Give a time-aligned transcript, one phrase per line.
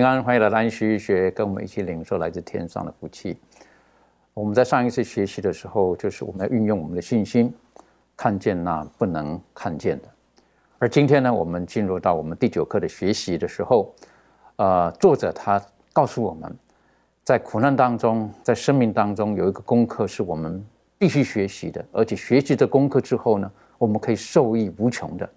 [0.00, 3.38] 平安，欢迎来到安息学，跟我们一起领受来自天上的福气。
[4.32, 7.52] 我们在上一次学习的时候，就是我们要运用我们的信心，
[8.16, 10.08] 看见那不能看见的。
[10.78, 13.94] 而今天呢，我们进入到我们第九课的学习的时候，
[14.56, 16.50] 呃，作者他告诉我们，
[17.22, 20.64] 在苦难当中，在生命当中有一个功课是我们
[20.96, 25.28] 必须学习的，而且学习这功课之后呢，我们可以受益无穷的，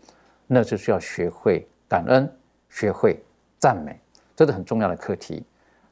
[0.47, 2.33] 那就是要学会感恩，
[2.69, 3.21] 学会
[3.59, 3.99] 赞美。
[4.35, 5.43] 这是很重要的课题。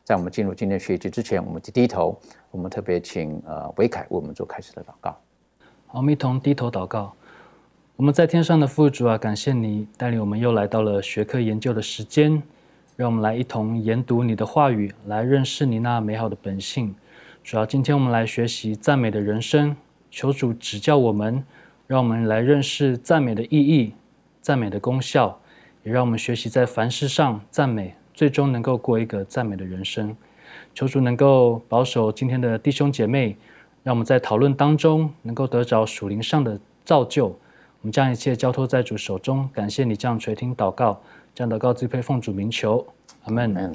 [0.03, 5.17] 在我们进入今天学习之前，我们低头，我们特别请呃维凯为我们做开始的祷告。
[5.88, 7.14] 好，我们一同低头祷告。
[7.95, 12.42] 我们在天上的父主啊，感谢你带领我们又来到了学科研究的时间，
[12.95, 16.95] 让我们来一同研读你的话语，来认识你那美好的本性。
[17.44, 19.75] 主要今天我们来学习赞美的人生，
[20.09, 21.44] 求主指教我们，
[21.86, 23.94] 让我们来认识赞美的意义、
[24.42, 25.39] 赞美的功效，
[25.84, 27.94] 也让我们学习在凡事上赞美。
[28.13, 30.15] 最终能够过一个赞美的人生，
[30.73, 33.35] 求主能够保守今天的弟兄姐妹，
[33.83, 37.27] 让我们在讨论当中能够得着属灵上的造就。
[37.27, 41.01] 我们将一切交托在主手中，感谢你这样垂听祷告，
[41.33, 42.85] 这样祷告自配奉主名求，
[43.23, 43.73] 阿门。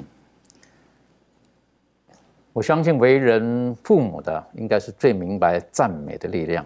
[2.53, 6.65] 我相信为人父母的应该是最明白赞美的力量。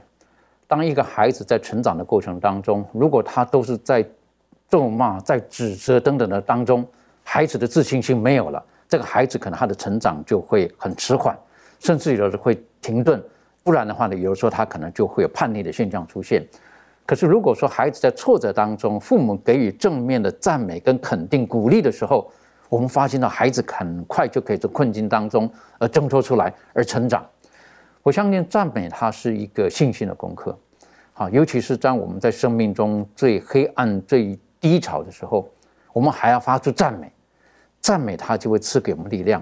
[0.68, 4.08] 当一个孩子在成长的过程当中，如果他都是在
[4.70, 6.88] 咒骂、在指责等等的当中，
[7.24, 11.38] 孩子的自信心没有了，这个孩子可能他的成长就会很迟缓，
[11.80, 13.24] 甚至有的会停顿。
[13.64, 16.46] 不然的话呢，有的时候他可能就会有叛逆的现象出现。
[17.06, 22.30] 可是如果说孩子在挫折当中，父母给予正面的赞美跟肯定鼓励的时候，
[22.70, 27.26] 我们发现到孩子很快就可以从困境当中而挣脱出来而成长。
[28.04, 30.58] 我相信赞美它是一个信心的功课，
[31.14, 35.48] 好，尤其是当我们在生命中最黑暗、最低潮的时候。
[35.94, 37.12] 我们还要发出赞美，
[37.80, 39.42] 赞美他就会赐给我们力量。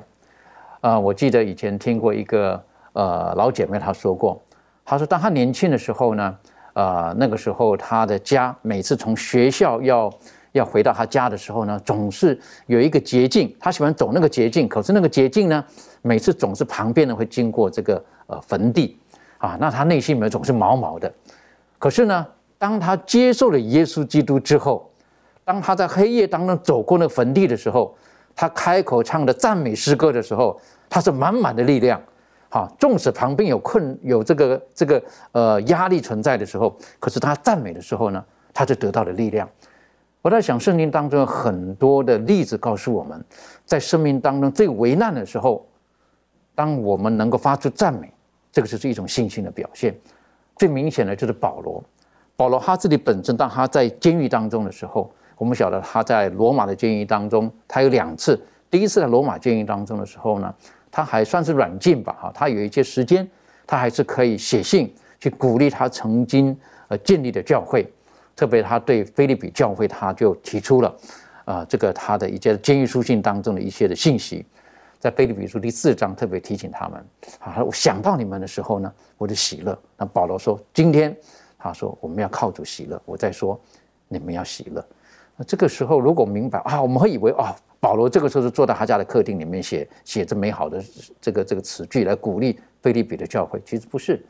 [0.81, 4.41] 啊，我记得以前听过一个呃老姐妹她说过，
[4.85, 6.37] 她说当她年轻的时候呢，
[6.73, 10.09] 呃那个时候她的家每次从学校要
[10.53, 15.63] 要回到她家的时候呢，总是有一个捷径，她喜欢走那个捷径，可是那个捷径呢，
[16.01, 18.97] 每次总是旁边呢会经过这个呃坟地，
[19.37, 21.13] 啊，那她内心里面总是毛毛的。
[21.77, 22.25] 可是呢，
[22.57, 24.88] 当她接受了耶稣基督之后，
[25.49, 27.97] 当他在黑夜当中走过那个坟地的时候，
[28.35, 30.55] 他开口唱的赞美诗歌的时候，
[30.87, 31.99] 他是满满的力量。
[32.49, 35.01] 好，纵使旁边有困有这个这个
[35.31, 38.23] 呃压力存在的时候，可是他赞美的时候呢，
[38.53, 39.49] 他就得到了力量。
[40.21, 43.25] 我在想，圣经当中有很多的例子告诉我们，
[43.65, 45.67] 在生命当中最危难的时候，
[46.53, 48.13] 当我们能够发出赞美，
[48.51, 49.99] 这个就是一种信心的表现。
[50.57, 51.83] 最明显的就是保罗，
[52.35, 55.11] 保罗他自己本身，当他在监狱当中的时候。
[55.39, 58.39] 我们晓得他在罗马的监狱当中，他有两次。
[58.69, 60.53] 第一次在罗马监狱当中的时候呢，
[60.91, 63.25] 他还算是软禁吧，哈，他有一些时间，
[63.65, 66.55] 他还是可以写信去鼓励他曾经
[66.89, 67.89] 呃建立的教会，
[68.35, 70.93] 特别他对菲利比教会，他就提出了
[71.45, 74.45] 啊这个他的一些监狱书信当中的一些的信息，
[74.99, 77.05] 在菲利比书第四章特别提醒他们，
[77.39, 79.75] 啊，我想到你们的时候呢，我就喜乐。
[79.95, 81.15] 那保罗说，今天
[81.57, 83.57] 他说我们要靠主喜乐，我在说
[84.09, 84.85] 你们要喜乐。
[85.47, 90.83] 这个时候，如果明白啊，我们会以为啊，保罗这个时候是坐在他家的客厅里面写写着美好的
[91.21, 94.23] 这个这个词句来鼓励菲利比的教会，其实不是，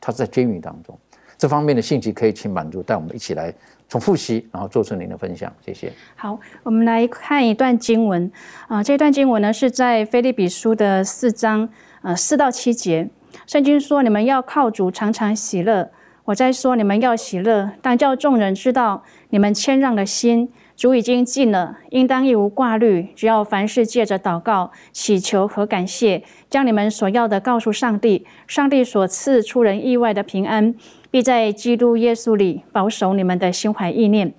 [0.00, 0.98] 他是在监狱当中。
[1.38, 3.52] 这方面的信息可以请满足带我们一起来
[3.88, 5.92] 从复习，然后做出您的分享，谢谢。
[6.14, 8.30] 好，我们来看一段经文
[8.68, 11.68] 啊，这段经文呢是在菲利比书的四章
[12.00, 13.08] 呃四到七节，
[13.46, 15.90] 圣经说：你们要靠主常常喜乐。
[16.24, 19.04] 我在说你们要喜乐，但叫众人知道
[19.36, 20.48] 你们谦让的心。
[20.74, 28.26] 主已经尽了，应当一无挂虑，只要凡事借着祷告、祈求和感谢，将你们所要的告诉上帝。
[28.46, 30.74] 上帝所赐出人意外的平安，
[31.10, 34.32] 必在基督耶稣里保守你们的心怀意念。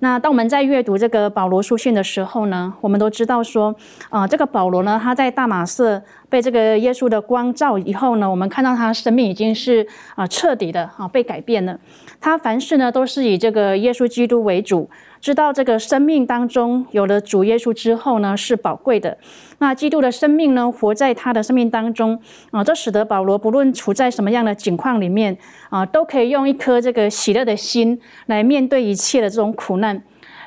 [0.00, 3.74] 那当我们在阅读这个保罗书信的时候呢，我们都知道说，
[4.10, 6.02] 啊，这个保罗呢，他在大马色
[6.32, 11.78] 被这个耶稣的光照以后呢，我们看到他生命已经是啊彻底的啊被改变了。
[12.22, 14.88] 他凡事呢都是以这个耶稣基督为主。
[15.20, 19.18] 知道这个生命当中有了主耶稣之后呢，是宝贵的。
[19.58, 22.18] 那基督的生命呢，活在他的生命当中
[22.50, 25.36] 啊，这使得保罗不论处在什么样的境况里面
[25.68, 30.02] 啊，都可以用一颗这个喜乐的心来面对一切的这种苦难。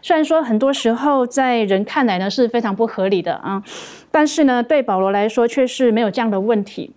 [0.05, 3.63] 虽然说很多时候在人看来呢是非常不合理的啊，
[4.11, 6.93] 但是呢，对保罗来说却是没有这样的问题。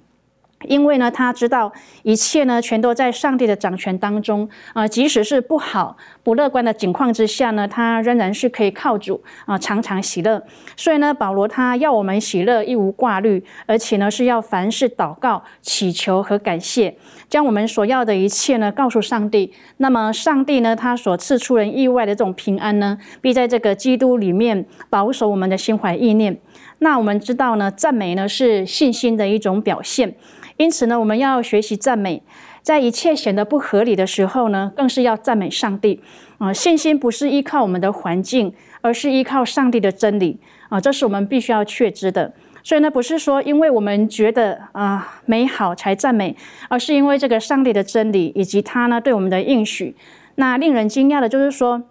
[0.64, 1.72] 因为呢，他知道
[2.02, 4.86] 一切呢，全都在上帝的掌权当中啊。
[4.86, 5.96] 即使是不好、
[6.28, 10.42] 不乐观的境况之下呢，他仍然是可以靠主啊，常常喜乐。
[10.76, 16.94] 所以呢，保罗他要我们喜乐，一无挂虑，而且呢，是要凡事祷告、祈求和感谢，
[17.30, 19.54] 将我们所要的一切呢，告诉上帝。
[19.78, 26.38] 那么，上帝呢，他所赐出人意外的这种平安呢，必在这个基督里面保守我们的心怀意念。
[26.80, 30.14] 那我们知道呢，赞美呢是信心的一种表现。
[30.58, 32.20] 因此呢，我们要学习赞美，
[32.68, 36.02] 在一切显得不合理的时候呢，更是要赞美上帝。
[36.36, 40.38] 啊，信心不是依靠我们的环境，而是依靠上帝的真理。
[40.68, 42.30] 啊，这是我们必须要确知的。
[42.62, 46.36] 所以呢，不是说因为我们觉得啊美好才赞美，
[46.68, 49.96] 而是因为这个上帝的真理以及他呢对我们的应许。
[50.34, 51.82] 那令人惊讶的就是说，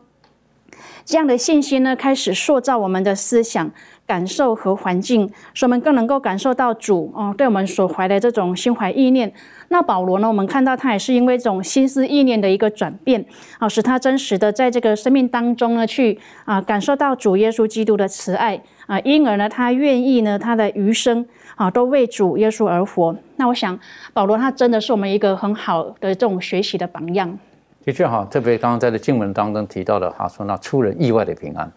[1.03, 3.71] 这样的信心呢，开始塑造我们的思想。
[4.07, 9.33] 感受和环境，使我们更能够感受到主哦对我们所怀的这种心怀意念。
[9.69, 10.27] 那保罗呢？
[10.27, 13.23] 我们看到他也是因为这种心思意念的一个转变
[13.59, 21.25] 啊，使他真实的在这个生命当中呢，去啊感受到主耶稣基督的慈爱啊，因而呢，他愿意呢，他的余生
[21.55, 23.15] 啊都为主耶稣而活。
[23.35, 23.77] 那我想，
[24.13, 27.37] 保罗他真的是我们一个很好的这种学习的榜样。
[27.83, 31.71] 的确哈，特别刚刚在这经文当中提到的哈，说那出人意外的平安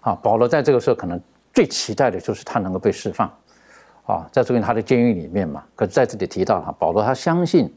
[0.00, 1.20] 啊，保罗在这个时候可能。
[1.54, 3.32] 最期待的就是他能够被释放，
[4.04, 5.64] 啊，在这个他的监狱里面嘛。
[5.74, 7.72] 可是在这里提到哈，保罗他相信，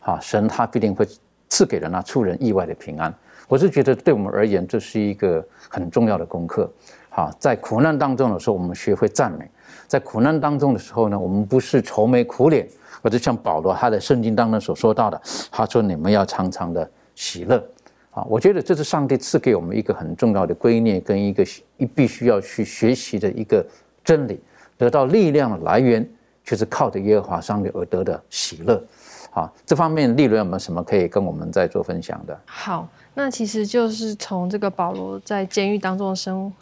[0.00, 1.06] 啊，神他必定会
[1.48, 3.12] 赐给人那出人意外的平安。
[3.48, 6.70] 我是觉得对我们而言，这是一个很重要的功课。
[7.08, 9.44] 好，在苦难当中的时候，我们学会赞美；
[9.86, 12.68] 在苦难当中的时候呢，我们不是愁眉苦脸，
[13.02, 15.20] 或者像保罗他的圣经当中所说到的，
[15.50, 17.62] 他说你们要常常的喜乐。
[18.10, 21.44] 啊，我觉得这是上帝赐给我们一个很重要的观念，跟一个
[21.76, 23.64] 一必须要去学习的一个
[24.02, 24.40] 真理。
[24.78, 26.08] 得到力量的来源，
[26.44, 28.82] 就是靠着耶和华上帝而得的喜乐。
[29.30, 32.38] 好，这方面利润有没有什么可以跟我们再做分享的？
[32.46, 32.88] 好。
[33.18, 36.52] 那其实就是从这个保罗在监狱当中的生，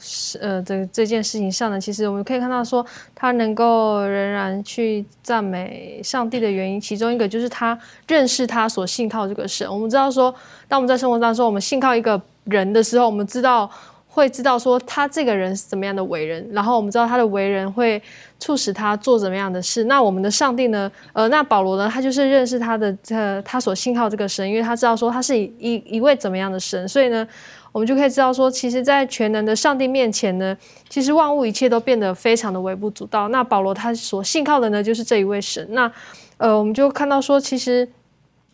[0.41, 7.77] 呃，这这件事情上呢，其实我们可以看到说，他能够仍然去赞美上帝的原因，其中一个就是他
[8.07, 9.69] 认识他所信靠这个神。
[9.69, 10.33] 我们知道说，
[10.69, 13.69] 当我们在生活当中，我们信靠一个人的时候，我们知道。
[14.15, 18.01] 会知道说他这个人是怎么样的为人，然后我们知道他的为人会
[18.39, 19.83] 促使他做怎么样的事。
[19.85, 20.89] 那我们的上帝呢？
[21.13, 21.91] 呃，那保罗呢？
[21.93, 27.27] 他就是认识他的呃，他所信靠这个神，因为他知道说他是一一一位怎么样的神，所以呢，
[27.73, 30.57] 我们就可以知道说，其实，在全能的上帝面前呢，
[30.89, 33.27] 其实万物一切都变得非常的微不足道。
[33.31, 35.67] 那保罗他所信靠的呢，就是这一位神。
[35.71, 35.91] 那
[36.37, 37.89] 呃，我们就看到说，其实。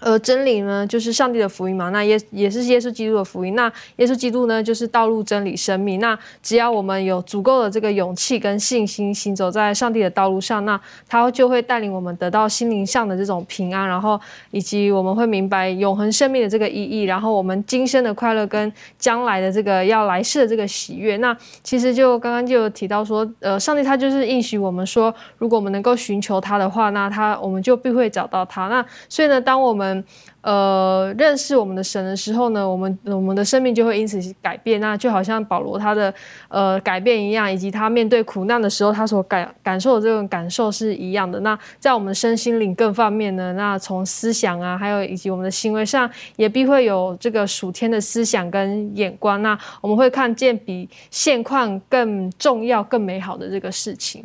[0.01, 1.91] 呃，真理呢，就是上帝的福音嘛。
[1.91, 3.55] 那耶也是耶稣基督的福音。
[3.55, 6.01] 那耶稣基督呢，就是道路、真理、生命。
[6.01, 21.17] 那只要我们有足够的这个勇气跟信心，行走在上帝的道路上，那他就会带领我们得到心灵上的这种平安，然后以及我们会明白永恒生命的这个意义，然后我们今生的快乐跟将来的这个要来世的这个喜悦。
[21.19, 28.69] 那其实就刚刚就有提到说，呃，上帝他就是应许我们说，如果我们能够寻求他的话，那他我们就必会找到他。
[28.69, 29.90] 那所以呢，当我们
[30.43, 34.81] 呃，认识我们的神的时候呢，我们我们的生命就会因此改变。
[34.81, 36.13] 那就好像保罗他的
[36.49, 41.39] 呃改变一样，以及他面对苦难的时候，他所感感受的这种感受是一样的。
[41.41, 49.43] 那在我们身心灵各方面呢，那从思想啊，还有以及我们的行为上，也必会有这个属天的思想跟眼光。
[49.43, 54.25] 那我们会看见比现况更重要、更美好的这个事情。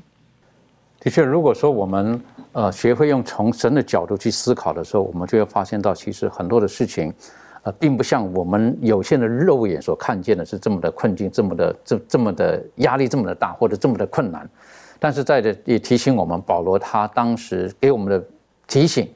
[1.05, 2.19] 的确，如果说我们
[2.51, 7.13] 呃学会用从神的角度去思考的时候，我们就会发现到，其实很多的事情，
[7.61, 14.49] 呃，并不像我们有限的肉眼所看见的是这么的困境，这么的这这么的压力这么的大，或者这么的困难。
[14.97, 18.27] 但是在这也提醒我们，保罗他当时给我们的
[18.65, 19.07] 提醒，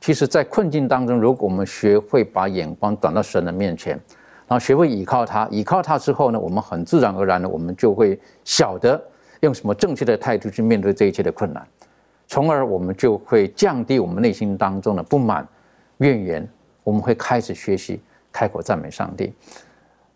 [0.00, 3.92] 其实，在困境当中，如果我们学会把眼光转到神的面前，
[4.48, 9.00] 然后学会倚靠他，倚靠他之后呢，我们很自然而然的，我们就会晓得
[9.40, 11.66] 用什么正确的态度去面对这一切的困难，
[12.26, 15.46] 从而我们就会降低我们内心当中的不满、
[15.98, 16.48] 怨言，
[16.82, 18.00] 我们会开始学习
[18.32, 19.32] 开口赞美上帝。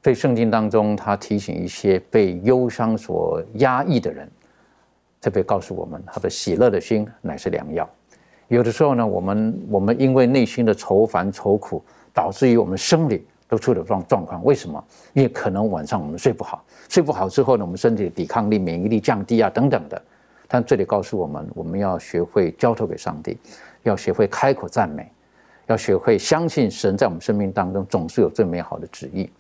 [0.03, 4.27] 所以圣经当中，他提醒一些被忧伤所压抑的人，
[5.21, 7.89] 特别告诉我们，他的喜乐的心乃是良药。
[8.49, 11.85] 有的时候呢，我们我们因为内心的愁烦愁苦，
[12.15, 14.43] 导致于我们生理都出了状状况。
[14.43, 14.83] 为什么？
[15.13, 20.03] 因为可能晚上我们睡不好，睡不好之后呢，我们身体的抵抗力、免疫力降低啊，等等的。
[20.49, 23.39] 但这里告诉我们，我们要学会交托给上帝，
[23.85, 25.09] 要学会开口赞美，
[25.69, 29.31] 要学会相信神在我们生命当中总是有最美好的旨意。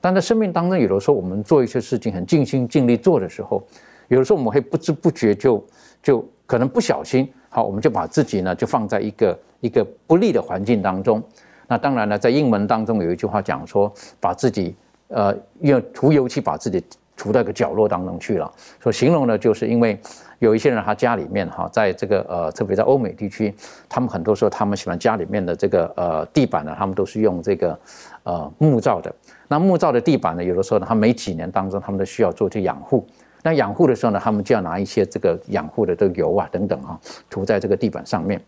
[0.00, 3.62] 但在生命当中，有的时候我们做一些事情很尽心尽力做的时候，
[4.08, 5.64] 有的时候我们会不知不觉就
[6.02, 11.22] 就可能不小心，好，我们就把自己呢就放在一个一个不利的环境当中。
[11.68, 14.74] 那当然了，在英文当中有一句话讲说，把自己
[15.08, 16.82] 呃用涂油漆把自己
[17.16, 18.50] 涂到一个角落当中去了。
[18.80, 19.98] 所形容呢，就是因为
[20.38, 23.52] 有一些人他家里面哈，在这个呃特别在欧美地区，
[23.88, 27.78] 他们很多时候他们喜欢家里面的这个呃地板呢，他们都是用这个
[28.22, 29.12] 呃木造的。
[29.48, 33.04] 那木造的地板呢，有的时候呢，它每几年当中，他们都需要做去养护。
[33.42, 36.98] 那养护的时候呢，他们就要拿一些这个养护的这个油啊等等啊，
[37.30, 38.40] 涂在这个地板上面。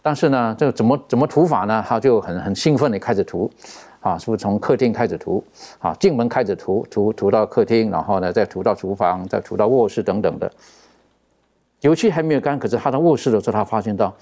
[0.00, 1.84] 但是呢，这个怎么怎么涂法呢？
[1.86, 3.50] 他就很很兴奋的开始涂，
[4.00, 5.42] 啊，是不是从客厅开始涂？
[5.78, 10.50] 啊，进门开始涂，涂涂到客厅，然后呢，再涂到厨房，再涂到卧室等等的。
[11.80, 14.14] 油漆还没有干，可是他到卧室的时候，他发现到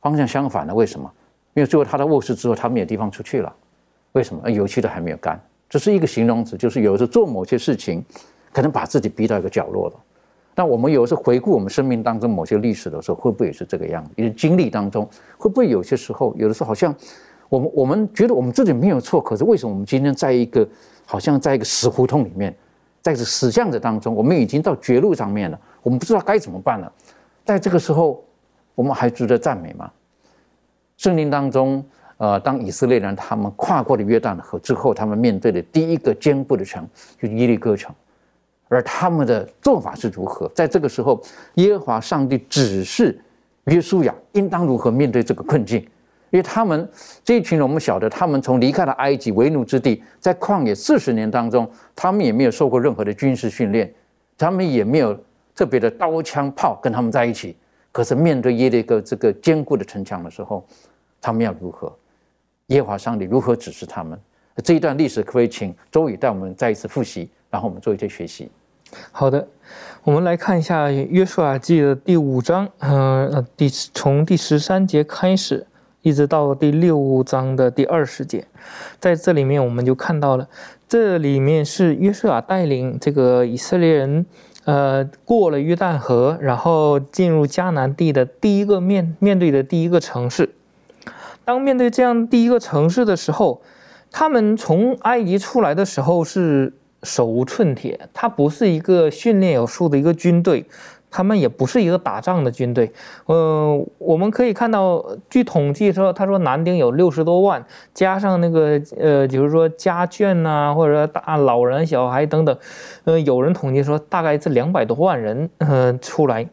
[0.00, 0.74] 方向相反了。
[0.74, 1.10] 为什么？
[1.54, 3.54] 因为最后他到卧室之后，他没有地方出去了。
[4.12, 4.50] 为什么？
[4.50, 5.40] 油漆都还没有干。
[5.68, 8.04] 这是一个形容词，就是有时候做某些事情，
[8.52, 9.94] 可能把自己逼到一个角落了。
[10.54, 14.10] 那我们有时候回顾我们生命当中某些历史的时候，会不会也是这个样子？
[14.16, 16.94] 因为经历当中，会不会有些时候，有的时候好像
[17.52, 20.66] 我们我们觉得我们自己没有错，可是为什么我们今天在一个
[21.04, 22.56] 好像在一个死胡同里面，
[23.02, 26.90] 在这死巷子当中，我们已经到绝路上面了，我们不知道该怎么办了。
[27.44, 28.24] 在这个时候，
[28.74, 29.90] 我们还值得赞美吗？
[30.96, 31.84] 圣经当中。
[32.18, 36.88] 呃，当以色列人他们跨过了约旦河之后，他们面对的第一个坚固的城
[37.20, 37.92] 就是耶利哥城，
[38.68, 40.46] 而他们的做法是如何？
[40.54, 41.20] 在这个时候，
[41.54, 43.20] 耶和华上帝指示
[43.64, 45.84] 约书亚应当如何面对这个困境，
[46.32, 46.88] 因为他们
[47.22, 53.92] 这一群人，我们晓得，他们从离开了埃及为奴之地，在旷野四十年当中，他们也没有受过任何的军事训练，
[54.38, 55.14] 他们也没有
[55.54, 57.54] 特别的刀枪炮跟他们在一起，
[57.92, 60.66] 可是面对耶利哥这个坚固的城墙的时候，
[61.20, 61.94] 他们要如何？
[62.68, 64.18] 耶华上帝如何指示他们？
[64.64, 68.50] 这一段历史可不可以请周宇带我们再一次复习，然后我们做一些学习？
[69.10, 69.46] 好的，
[70.02, 75.66] 我们来看一下《约书亚记》的第五章，呃，第从第十三节开始，
[76.02, 78.44] 一直到第六章的第二十节，
[78.98, 80.48] 在这里面我们就看到了，
[80.88, 84.26] 这里面是约瑟亚带领这个以色列人，
[84.64, 90.50] 呃，过了约旦河，然后进入迦南地的第一个面面对的第一个城市。
[91.44, 93.62] 当面对这样第一个城市的时候，
[94.10, 96.72] 他们从埃及出来的时候是
[97.04, 100.64] 手无寸铁，他不是一个训练有素的一个军队，
[101.12, 102.90] 他们也不是一个打仗的军队。
[103.26, 112.58] 嗯，我们可以看到，据统计说，他说男丁有六十多万，加上那个呃，就是说家眷呐，或者说大老人、小孩等等，
[113.04, 116.48] 呃，有人统计说大概是两百多万人，呃，出来。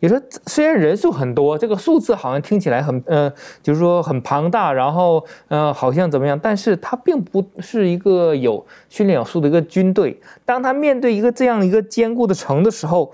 [0.00, 6.38] 你说虽然人数很多，这个数字好像听起来很呃，就是说很庞大，然后呃，好像怎么样？
[6.38, 10.20] 但是它并不是一个有训练有素的一个军队。
[10.44, 13.10] 当他面对一个这样一个坚固的城的时候，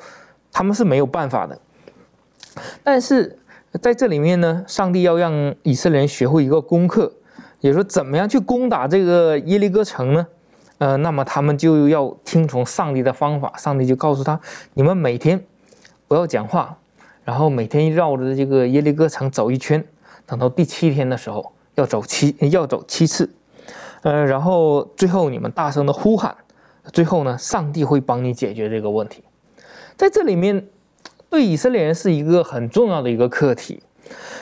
[0.52, 1.58] 他们是没有办法的。
[2.82, 3.38] 但是
[3.80, 7.12] 在这里面呢，上帝要让以色列人学会一个功课，
[7.60, 10.26] 也说怎么样去攻打这个耶利哥城呢？
[10.78, 13.52] 呃，那么他们就要听从上帝的方法。
[13.56, 14.40] 上帝就告诉他：
[14.74, 15.44] 你们每天
[16.08, 16.76] 不要讲话。
[17.22, 19.84] 然后每天绕着这个耶利哥城走一圈，
[20.26, 23.30] 等到第七天的时候要走七要走七次，
[24.02, 26.34] 呃，然后最后你们大声的呼喊，
[26.92, 29.22] 最后呢，上帝会帮你解决这个问题。
[30.00, 30.66] 在这里面，
[31.28, 33.82] 对以色列人是一个很重要的一个课题，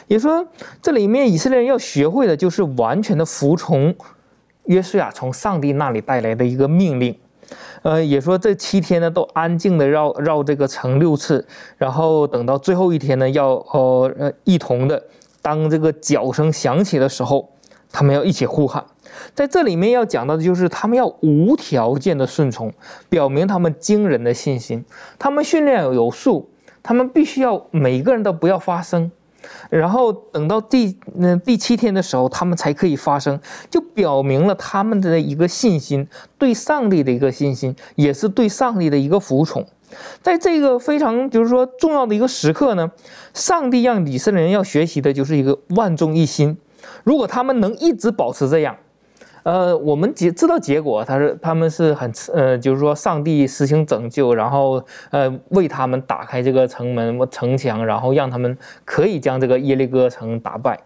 [0.07, 0.47] 也说
[0.81, 3.93] 这里面以色列人要学会的就是完全的服从
[4.67, 7.19] 约书亚从上帝那里带来的一个命令。
[7.83, 11.45] 呃，也说这七天呢，都安静的绕绕这个城六次，
[11.77, 15.03] 然后等到最后一天呢，要呃呃一同的，
[15.43, 17.51] 当这个脚声响起的时候，
[17.91, 18.85] 他们要一起呼喊。
[19.35, 22.73] 在这里面要讲到的就是他们要无条件的顺从，
[23.09, 24.85] 表明他们惊人的信心。
[25.19, 26.51] 他们训练有素，
[26.83, 29.11] 他们必须要每个人都不要发声，
[29.71, 33.41] 然后等到第嗯第七天的时候，他们才可以发生，
[33.71, 39.67] 就表明了他们的一个信心，对上帝的一个信心，也是对上帝的一个服从。
[40.23, 42.93] 在这个非常就是说重要的一个时刻呢，
[43.33, 46.59] 上帝让以色列人要学习的就是一个万众一心。
[47.05, 48.77] 如果他们能一直保持这样，
[49.45, 60.79] 呃，我们结知道结果，他是他们是很呃，就是说上帝实行拯救，然后呃为他们打开这个城门城墙，然后让他们可以将这个耶利哥城打败。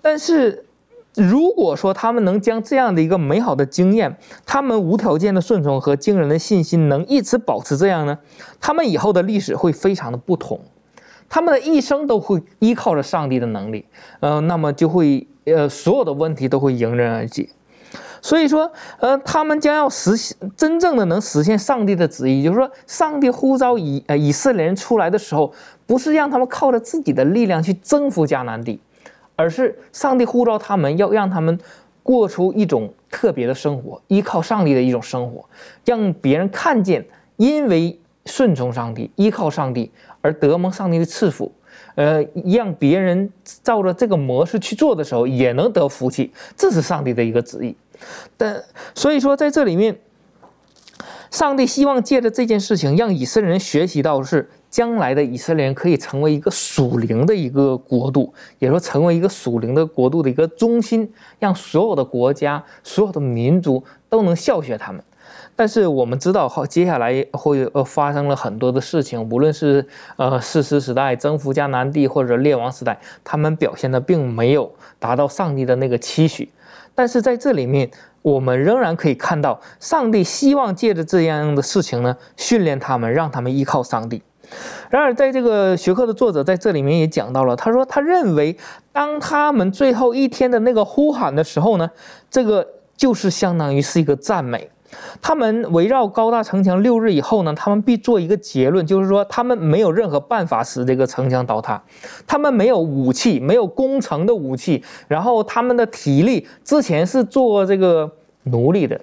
[0.00, 0.64] 但是
[1.14, 8.18] 如果说他们能将这样的一个美好的经验，他们无条件的顺从和惊人的信心能一直保持这样呢，
[8.58, 10.58] 他们以后的历史会非常的不同。
[11.32, 13.86] 他们的一生都会依靠着上帝的能力，
[14.20, 17.48] 呃，那么就会，呃，所有的问题都会迎刃而解。
[18.20, 18.70] 所以说，
[19.00, 25.50] 呃，他们将要实现真正的能实现上帝的旨意，就是说，上帝呼召以呃以色列人出来的时候，
[25.86, 28.78] 不是让他们靠着自己的力量去征服迦南地，
[29.34, 31.58] 而是上帝呼召他们要让他们
[32.02, 35.48] 过出一种特别的生活，依靠上帝的一种生活，
[35.86, 37.06] 让别人看见，
[37.38, 39.90] 因为顺从上帝，依靠上帝。
[40.22, 41.52] 而得蒙上帝的赐福，
[41.96, 43.30] 呃，让别人
[43.62, 47.76] 照着这个模式去做的时候，也能得福气，这是上帝的一个旨意。
[48.36, 48.64] 但
[48.94, 49.98] 所以说，在这里面，
[51.30, 65.02] 上帝希望借着这件事情，让以色列人学习到是将来的以色列人可以成为一个属灵的一个国度，也说成为一个属灵的国度的一个中心，让所有的国家、所有的民族都能效学他们。
[65.62, 76.50] 但是我们知道，后接下来会呃发生了很多的事情，无论是呃士师时代征服迦南地，或者列王时代，他们表现的并没有达到上帝的那个期许。
[76.96, 77.88] 但是在这里面，
[78.22, 84.20] 我们仍然可以看到，上帝希望借着这样的事情呢，训练他们，让他们依靠上帝。
[84.90, 88.56] 然而，在这个学科的作者在这里面也讲到了，他说他认为，
[88.90, 91.88] 当他们最后一天的那个呼喊的时候呢，
[92.28, 92.66] 这个
[92.96, 94.68] 就是相当于是一个赞美。
[95.20, 101.82] 他们围绕高大城墙六日以后呢，他们必做一个结论，就是说他们没有任何办法使这个城墙倒塌，
[102.26, 108.10] 他们没有武器，没有攻城的武器，然后他们的体力之前是做这个
[108.44, 109.00] 奴隶的，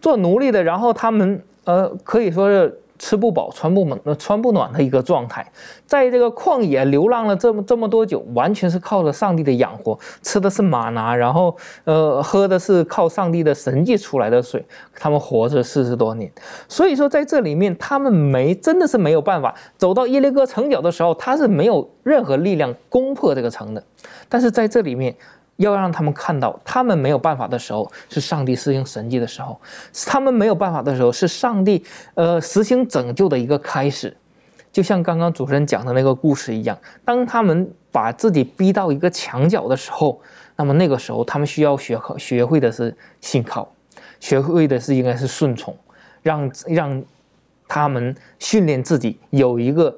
[0.00, 2.80] 做奴隶的，然后他们呃可以说是。
[2.98, 5.46] 吃不饱穿不暖，穿不暖的一个状态，
[5.86, 16.30] 在这个旷野流浪了这么这么多久，完全是靠着上帝的养活，吃的是玛拿，然后呃喝的是靠上帝的神迹出来的水，他们活着四十多年。
[16.68, 23.82] 所以说在这里面，他们没真的是没有办法走到耶利哥城角的时候，他是没有任何力量攻破这个城的。
[24.28, 25.14] 但是在这里面。
[25.58, 29.54] 要让他们看到，他们没有办法的时候，是上帝施行神迹的时候；
[30.06, 34.16] 他们没有办法的时候，是上帝呃实行拯救的一个开始。
[34.70, 40.20] 就像刚刚主持人讲的那个故事一样，当他们把自己逼到一个墙角的时候，
[40.56, 43.68] 那么那个时候他们需要学学会的是信靠，
[44.20, 45.76] 学会的是应该是顺从，
[46.22, 47.02] 让让
[47.66, 49.92] 他们训练自己有一个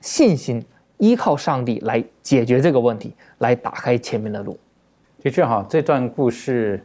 [0.00, 0.64] 信心，
[0.98, 4.58] 依靠上帝来解决这个问题，来打开前面的路。
[5.26, 6.80] 的确哈，这段故事，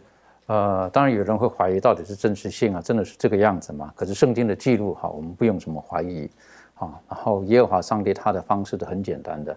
[0.48, 3.94] 呃，当然有人会怀疑到底是真实性啊，真的是这个样子吗？
[3.96, 6.28] 可是圣经的记录哈，我们不用什么怀疑，
[6.74, 9.56] 啊，然后耶和华上帝他的方式都很简单的，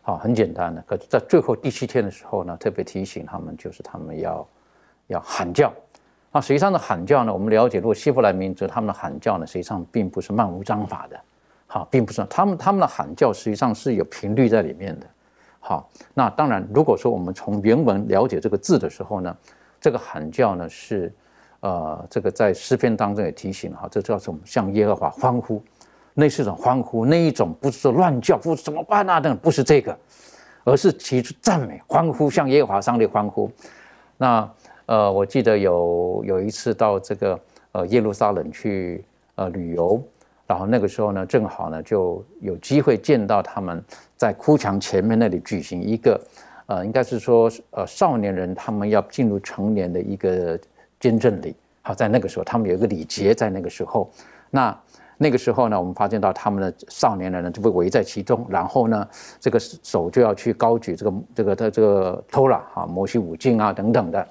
[0.00, 0.82] 好，很简单的。
[0.86, 4.48] 可是在最后第七天的时候呢，特别提醒他们，就是他们要
[5.08, 5.70] 要喊叫。
[6.30, 11.20] 啊，实际上的喊叫呢，我们了解，如果希伯来民族他们的喊叫呢，实际上并不是漫无章法的，
[11.66, 15.06] 好，并不是他们他们的喊叫实际上是有频率在里面的。
[15.64, 19.34] 好，那当然，如果说我们从原文了解这个字的时候呢，
[19.80, 21.14] 这个喊叫呢是，
[21.60, 24.40] 呃，这个在诗篇当中也提醒哈，这叫什么？
[24.44, 25.62] 向耶和华欢呼，
[26.14, 29.96] 那是一种欢呼，那一种不是说乱叫，不是怎么办啊等，不是这个，
[30.64, 33.48] 而是提出赞美、欢呼，向耶和华上帝欢呼。
[34.18, 34.50] 那
[34.86, 37.38] 呃，我记得有有一次到这个
[37.70, 39.04] 呃耶路撒冷去
[39.36, 40.02] 呃旅游。
[40.44, 43.82] 然后那个时候呢，正好呢就有机会见到他们
[44.22, 46.20] 在哭墙前面那里举行一个，
[46.66, 50.56] 呃，应该是说呃少年人他们要进入成年的一个
[51.00, 51.56] 捐赠礼。
[51.80, 54.08] 好，在那个时候他们有一个礼节，在那个时候，
[54.48, 54.80] 那
[55.18, 59.04] 那个时候呢，我们发现到他们的少年人呢就被围在其中，然后呢
[59.40, 64.28] 这个手就要去高举这个这个他这个托拉哈摩西五经啊等等的。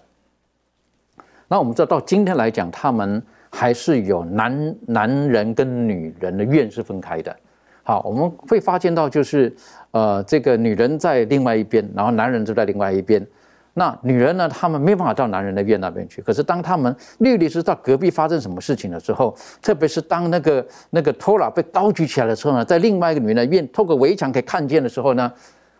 [1.50, 3.22] 那我们知道到今天来讲，他们。
[3.54, 7.36] 还是有男男人跟女人的院是分开的，
[7.84, 9.54] 好，我们会发现到就是，
[9.92, 13.26] 呃，这个女人在另外一边，然后男人就在另外一边。
[13.74, 16.22] 那女人呢，他们没办法到男人的院那边去。
[16.22, 25.32] 可是当他们律律师到隔壁发生什么事情的时候，特别是当那个那个托拉被高举起来的时候呢，在另外一个女人的院透过围墙可以看见的时候呢，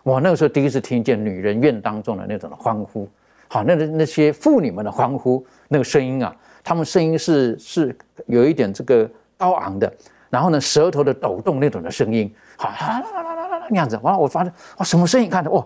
[0.04, 3.06] 我那个时候第一次听见女人院当中的那种的欢呼，
[3.50, 7.94] 好，那那那些妇女们的欢呼，那个声音啊，她们声音是是
[8.26, 9.94] 有一点这个高昂的，
[10.30, 15.30] 然后呢，舌头的抖动那种的声音，好啦啦啦啦啦那样子，完了我发现哇，什么声音？
[15.30, 15.66] 看着哦，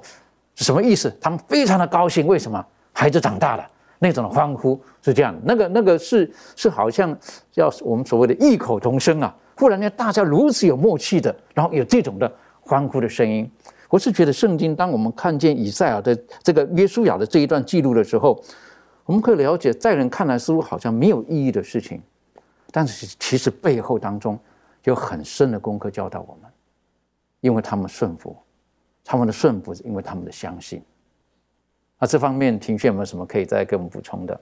[0.55, 1.13] 什么意思？
[1.19, 2.65] 他们非常的高兴，为什么？
[2.93, 3.67] 孩子长大了，
[3.99, 7.13] 那种的欢呼是这样，那个那个是是好像
[7.55, 13.49] 要我们所谓的异口同声啊，忽然间大家如此有默契的，然后有这种的欢呼的声音。
[13.89, 18.41] 我是觉得圣经，当我们看见以赛亚的这个约书亚的这一段记录的时候，
[19.05, 22.01] 我们可以了解，在人看来似乎好像没有意义的事情，
[22.71, 24.39] 但是其实背后当中
[24.85, 26.51] 有很深的功课教导我们，
[27.45, 28.35] 因为他们顺服，
[29.03, 30.81] 他们的顺服是因为他们的相信。
[31.99, 34.41] 那这方面，庭训有没有什么可以再给我们补充的？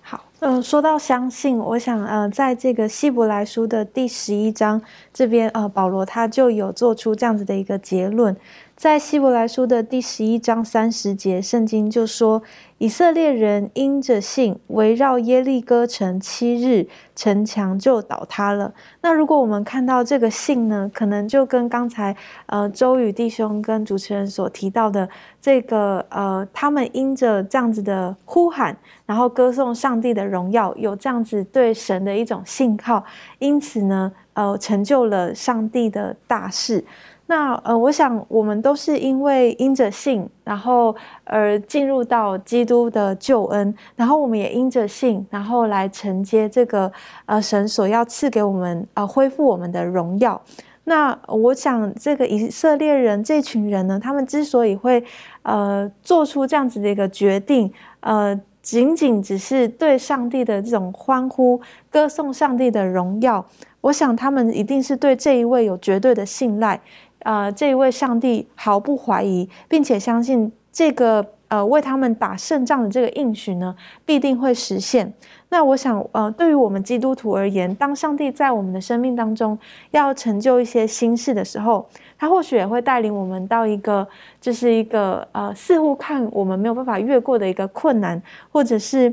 [0.00, 4.80] 好，嗯，说到相信，我想，呃，在这个希伯来书的第十一章
[5.12, 8.34] 这边，呃，保罗他就有做出这样子的一个结论。
[8.80, 12.42] 在希伯来书的第十一章三十节，圣经就说
[12.78, 22.16] ：“以色列人因着信，围绕耶利哥城七日，城墙就倒塌了。”那如果我们看到这个信呢，可能就跟刚才
[22.46, 25.06] 呃周宇弟兄跟主持人所提到的
[25.42, 33.04] 这个呃，他们因着这样子的呼喊，然后歌颂上帝的荣耀，有这样子对神的一种信靠，
[33.40, 36.82] 因此呢，呃，成就了上帝的大事。
[37.30, 46.90] 那呃，我想我们都是因为因着信，然后而进入到基督的救恩，然后我们也因着信，然后来承接这个
[47.26, 50.42] 呃神所要赐给我们呃恢复我们的荣耀。
[50.82, 55.04] 那我想这个以色列人这群人呢，他们之所以会
[55.42, 61.60] 呃做出这样子的一个决定，呃，仅仅只是对上帝的这种欢呼、
[61.92, 63.46] 歌颂上帝的荣耀，
[63.82, 66.80] 我想他们一定是对这一位有绝对的信赖。
[67.20, 75.12] 呃，这一位上帝毫不怀疑，并且相信这个呃为他们打胜仗的这个应许呢，必定会实现。
[75.50, 79.58] 那我想，呃，对于我们基督徒而言，当上帝在我们的生命当中
[79.90, 84.06] 要成就一些新事的时候，他或许也会带领我们到一个，
[84.40, 89.12] 就是一个呃，似乎看我们没有办法越过的一个困难，或者是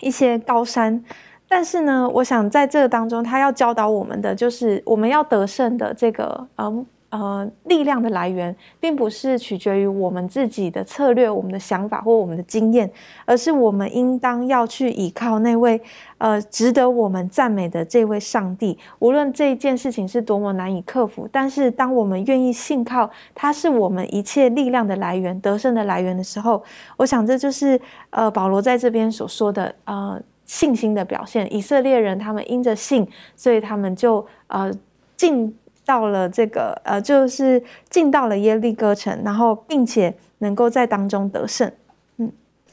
[0.00, 1.04] 一些高山。
[1.48, 6.86] 但是呢，我想在这个当中，他要教导我们的，就是我们要得胜的这个呃。
[7.08, 12.90] 呃，力量的来源并不是取决于我们自己的策略、我们的想法或我们的经验，
[13.24, 15.80] 而是我们应当要去依靠那位
[16.18, 18.76] 呃值得我们赞美的这位上帝。
[18.98, 26.62] 无论这件事情是多么难以克服，但是当我们愿意信靠他是我们一切力量的来源、得胜的来源的时候，
[26.96, 31.50] 我想这就是呃保罗在这边所说的呃信心的表现。
[31.54, 34.70] 以色列人他们因着信，所以他们就呃
[35.16, 35.56] 进。
[35.86, 41.70] 到了这个呃，就是进到了耶利哥城，然后并且能够在当中得胜，
[42.16, 42.30] 嗯，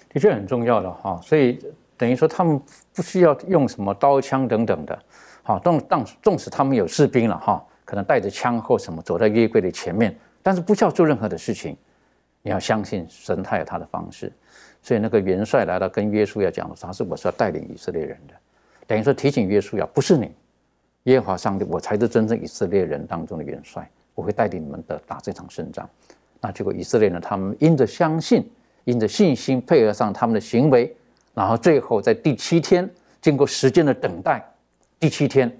[0.10, 1.17] 的确很重要的哈。
[1.23, 1.60] 所以
[1.95, 2.60] 等于说他们
[2.93, 4.99] 不需要用什么刀枪等等的，
[5.43, 11.78] 好，纵当纵使他们有士兵了哈，可能带着枪或什么走在约柜的前面，但是不需要做任何的事情。
[12.41, 14.30] 你要相信神，他有他的方式。
[14.82, 18.34] 所以那个元帅来到跟约书亚讲的时候，他是我是要带领以色列人的，
[18.86, 20.30] 等于说提醒约书亚，不是你。
[21.03, 25.89] 耶和华上帝，我才是真正以色列人当中的元帅，我会带领你们的打这场胜仗。
[26.39, 27.19] 那结果以色列呢？
[27.19, 28.49] 他们因着相信，
[28.85, 30.95] 因着信心配合上他们的行为，
[31.33, 32.89] 然后最后在第七天，
[33.21, 34.45] 经过时间的等待，
[34.99, 35.51] 第七天，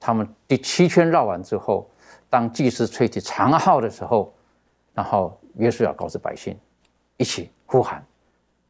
[0.00, 1.88] 他们第七圈绕完之后，
[2.28, 4.32] 当祭司吹起长号的时候，
[4.94, 6.56] 然后约书亚告诉百姓，
[7.16, 8.04] 一起呼喊，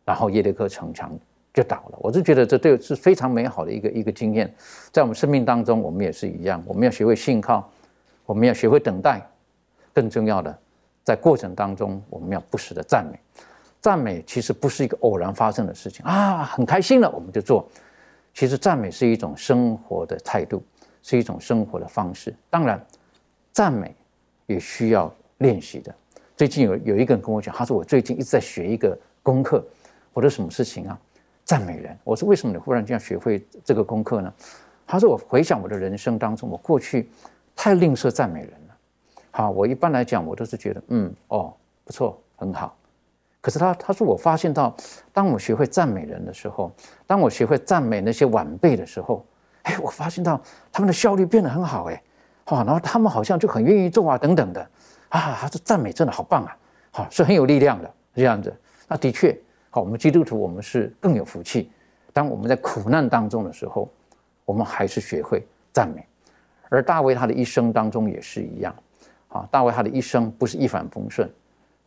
[0.05, 1.17] 然后耶利哥城墙。
[1.53, 4.53] 就倒了，我就觉得这对是非常美好的一个一个经验，
[4.91, 7.71] 在我们生命当中，我们也是一样，我们要学会信靠，
[8.25, 9.21] 我们要学会等待，
[9.93, 10.59] 更重要的，
[11.05, 13.19] 在过程当中，我们要不时的赞美，
[13.83, 16.03] 赞美其实不是一个偶然发生的事情。
[16.07, 17.69] 啊，很开心了我们就做，
[18.33, 20.63] 其实赞美是一种生活的态度，
[21.03, 22.83] 是一种生活的方式，当然，
[23.53, 23.95] 赞美
[24.47, 25.95] 也需要练习的。
[26.35, 29.63] 最近有有一个人跟我讲，他说我最近一直在学一个功课，
[30.15, 30.99] 我说什么事情啊？
[31.45, 34.33] 赞美人，我说为什么你忽然间要学会这个功课呢？
[34.87, 37.11] 他说我回想我的人生当中，我过去
[37.57, 38.77] 太吝啬赞美人了。
[39.31, 41.53] 好，我一般来讲，我都是觉得嗯哦
[41.85, 42.77] 不错很好。
[43.41, 44.75] 可是他他说我发现到，
[45.13, 46.71] 当我学会赞美人的时候，
[47.07, 49.25] 当我学会赞美那些晚辈的时候，
[49.63, 52.03] 哎，我发现到他们的效率变得很好哎，
[52.45, 54.61] 好，然后他们好像就很愿意做啊等等的
[55.09, 56.57] 啊，他说赞美真的好棒啊，
[56.91, 58.55] 好是很有力量的这样子。
[58.87, 59.37] 那的确。
[59.75, 61.71] 好，我们基督徒，我们是更有福气。
[62.13, 63.91] 当我们在苦难当中的时候，
[64.45, 66.07] 我们还是学会赞美。
[66.69, 68.75] 而大卫他的一生当中也是一样。
[69.29, 71.27] 啊，大卫他的一生不是一帆风顺，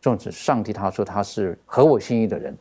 [0.00, 2.52] 纵使上帝他说他是合我心意的人，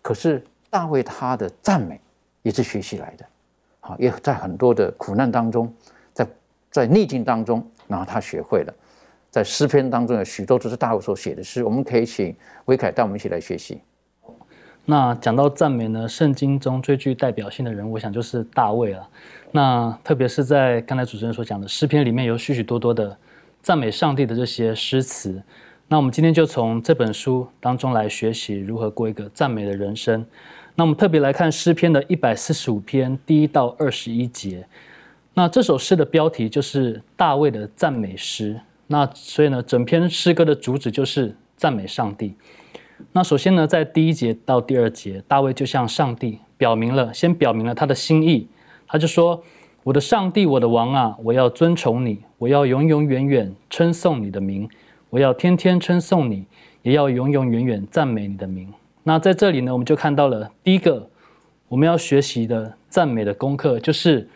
[0.00, 2.00] 可是大卫他的赞美
[2.40, 3.26] 也是学习来的，
[3.80, 5.70] 好，也在很多的苦难当中，
[6.14, 6.26] 在
[6.70, 8.74] 在逆境当中，然后他学会了，
[9.30, 13.82] 在诗篇当中有许多都是大卫所写的诗，我们可以请维凯带我们一起来学习。
[14.84, 19.08] 那讲到赞美呢，圣经中最具代表性的人物，我想就是大卫了。
[19.52, 23.16] 那特别是在刚才主持人所讲的诗篇里面，有许许多多的
[23.62, 25.40] 赞美上帝的这些诗词。
[25.86, 30.24] 那我们今天就从这本书当中来学习如何过一个赞美的人生。
[30.76, 34.66] 那我们特别来看诗篇的一百四十五篇第一到二十一节。
[35.34, 38.60] 那这首诗的标题就是大卫的赞美诗。
[38.86, 42.34] 那所以呢，整篇诗歌的主旨就是赞美上帝。
[43.12, 48.48] 那首先呢，在第一节到第二节，大卫就向上帝表明了，先表明了他的心意。
[48.86, 49.42] 他就说
[49.84, 54.68] ：“我的上帝，我的王啊，我要尊崇你，我要永永远远称颂你的名。”
[55.10, 56.46] 我要天天称颂你，
[56.82, 58.72] 也要永永远远赞美你的名。
[59.02, 61.10] 那在这里呢，我们就看到了第一个
[61.66, 64.28] 我们要学习的赞美的功课，就是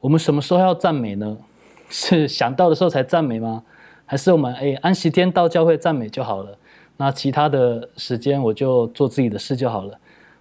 [0.00, 1.36] 我们什么时候要赞美呢？
[1.90, 3.62] 是想到的时候才赞美吗？
[4.06, 6.56] 还是我们哎安息天到教会赞美就好了？
[6.96, 9.98] 那其他的时间我就做自己的事就好了？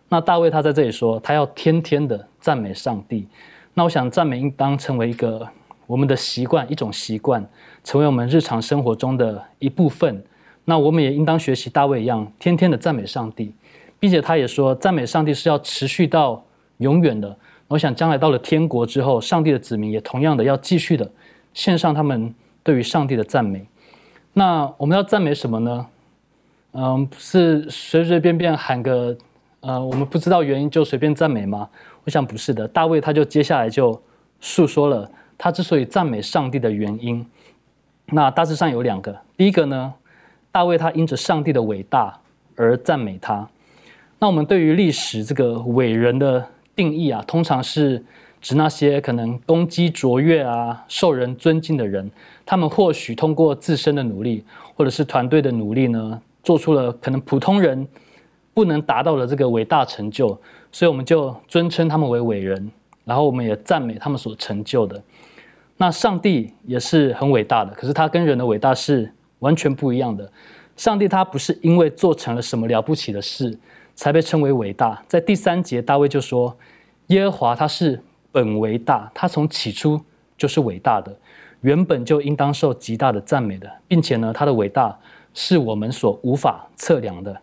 [0.09, 3.27] 那大卫他在这里说，他要天天的赞美上帝。
[3.73, 5.47] 那我想赞美应当成为一个
[5.87, 7.47] 我们的习惯，一种习惯。
[7.83, 10.23] 成为我们日常生活中的一部分，
[10.65, 13.53] 那我们也应当学习大卫一样，天天的赞美上帝，
[13.99, 16.43] 并且他也说，赞美上帝是要持续到
[16.77, 17.35] 永远的。
[17.67, 21.09] 我想将来到了天国之后，上帝的子民也同样的要继续的
[21.53, 23.65] 献上他们对于上帝的赞美。
[24.33, 25.87] 那我们要赞美什么呢？
[26.73, 29.15] 嗯，是随随便便喊个
[29.59, 31.69] 呃，我们不知道原因就随便赞美吗？
[32.03, 32.67] 我想不是的。
[32.67, 34.01] 大卫他就接下来就
[34.39, 37.25] 诉说了他之所以赞美上帝的原因。
[38.05, 39.93] 那大致上有两个，第一个呢，
[40.51, 42.19] 大卫他因着上帝的伟大
[42.55, 43.47] 而赞美他。
[44.17, 48.03] 那我们对于历史这个伟人的定义啊，通常是
[48.39, 52.09] 指那些可能功绩卓越啊、受人尊敬的人，
[52.45, 54.43] 他们或许通过自身的努力
[54.75, 57.87] 或者是团队的努力呢，做出了可能普通人
[58.53, 60.39] 不能达到的这个伟大成就，
[60.71, 62.71] 所以我们就尊称他们为伟人，
[63.05, 65.01] 然后我们也赞美他们所成就的。
[65.77, 70.31] 那上帝也是很伟大的，可是他跟人的伟大是完全不一样的。
[70.77, 73.57] 上帝他不是因为做成了什么了不起的事
[73.95, 75.01] 才被称为伟大。
[75.07, 76.55] 在第三节，大卫就说
[77.07, 78.01] ：“耶和华他是
[78.31, 79.99] 本为大，他从起初
[80.37, 81.15] 就是伟大的，
[81.61, 84.97] 原本就应当受极大的赞美的，并且呢，他的伟大
[85.33, 87.35] 是我们所无法测量的。”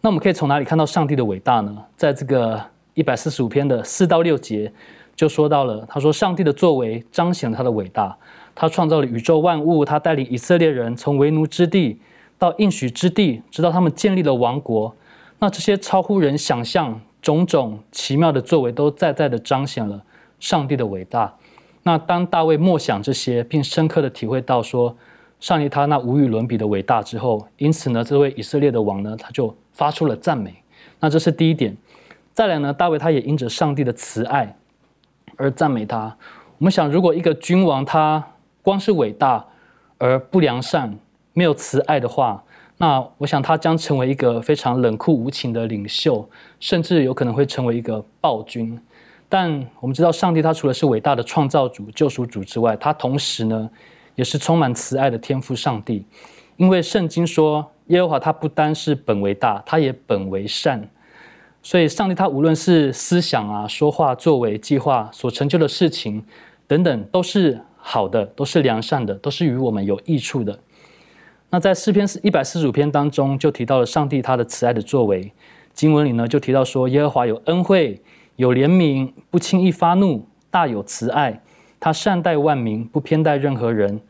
[0.00, 1.76] 那我们可以从哪里看到上帝的伟大呢？
[1.96, 2.62] 在这个
[2.94, 4.72] 一百四十五篇的四到六节。
[5.16, 8.14] 就说到了，他说上帝的作为彰显了他的伟大，
[8.54, 11.98] 他创造了宇宙万物，他带领以色列人从为奴之地
[12.38, 14.94] 到应许之地，直到他们建立了王国。
[15.38, 20.02] 那这些超乎人想象、种种奇妙的作为，都在在的彰显了
[20.38, 21.34] 上帝的伟大。
[21.82, 24.94] 那当大卫默想这些，并深刻的体会到说
[25.40, 30.54] 上帝他那无与伦比的伟大之后，因此呢，这位以色列的王呢，他就发出了赞美。
[31.00, 31.76] 那这是第一点。
[32.32, 34.56] 再来呢，大卫他也因着上帝的慈爱。
[35.38, 36.16] 而赞美他。
[36.56, 38.24] 我们想，如果一个君王他
[38.62, 39.44] 光是伟大
[39.98, 40.98] 而不良善、
[41.34, 42.42] 没有慈爱的话，
[42.78, 46.26] 那我想他将成为一个非常冷酷无情的领袖，
[46.58, 48.80] 甚至有可能会成为一个暴君。
[49.28, 53.68] 但我们知道，上帝他除了是伟大的创造主、救赎主之外，他同时呢
[54.16, 56.04] 也是充满慈爱的天赋上帝。
[56.56, 60.88] 因为圣经说，耶和华他不单是本为大，他也本为善。
[61.62, 66.24] 所以，上帝他无论是思想啊、说话、作为、计划所成就的事情
[66.66, 70.58] 等等，都是好的，都是良善的，都是与我们有益处的。
[71.50, 75.32] 那在诗篇一百四十五篇当中，就提到了上帝他的慈爱的作为。
[75.74, 78.00] 经文里呢，就提到说，耶和华有恩惠，
[78.36, 81.42] 有怜悯，不轻易发怒，大有慈爱。
[81.86, 84.00] 他善待万民，不偏待任何人，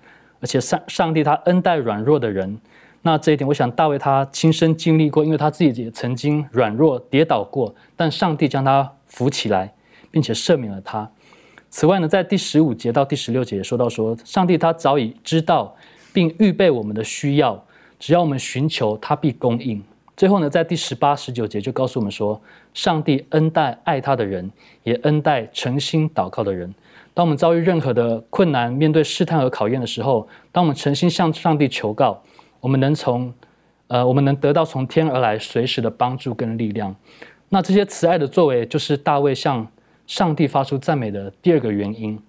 [0.40, 2.58] 而且上上帝他恩待软弱的人。
[3.02, 9.70] 那这一点，我想大卫他亲身经历过，因为他自己也曾经软弱跌倒过，但上帝将他扶起来，
[10.10, 11.06] 并且赦免了他。
[11.68, 15.76] 此外呢，在第十五节到第十六节也说到说，上帝他早已知道
[16.14, 17.62] 并预备我们的需要，
[17.98, 19.84] 只要我们寻求，他必供应。
[20.16, 22.40] 最后呢，在第十八、十九节就告诉我们说，
[22.72, 24.50] 上帝恩待爱他的人，
[24.82, 26.74] 也恩待诚心祷告的人。
[27.16, 32.22] 当我们遭遇任何的困难，面对试探和考验的时候，当我们诚心向上帝求告。
[32.60, 33.32] 我们能从，
[33.86, 36.94] 呃，我们能得到从天而来随时的帮助跟力量。
[37.48, 39.66] 那这些慈爱的作为，就是大卫向
[40.06, 42.20] 上帝发出赞美的第二个原因。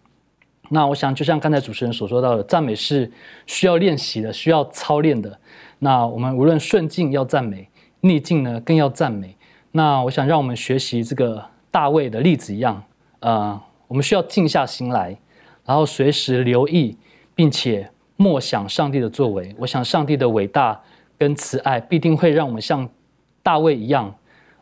[0.70, 3.12] 那我想，就像刚才主持人所说到的，赞美是
[3.46, 5.38] 需要练习的，需要操练的。
[5.80, 7.68] 那我们无论顺境要赞美，
[8.00, 9.36] 逆境呢更要赞美。
[9.72, 12.82] 那我想让我们学习这个大卫的例子一样，
[13.20, 15.18] 呃，我们需要静下心来，
[15.66, 16.98] 然后随时留意，
[17.34, 19.56] 并且默想上帝的作为。
[19.58, 20.82] 我想，上帝的伟大
[21.18, 22.88] 跟慈爱必定会让我们像
[23.42, 24.14] 大卫一样，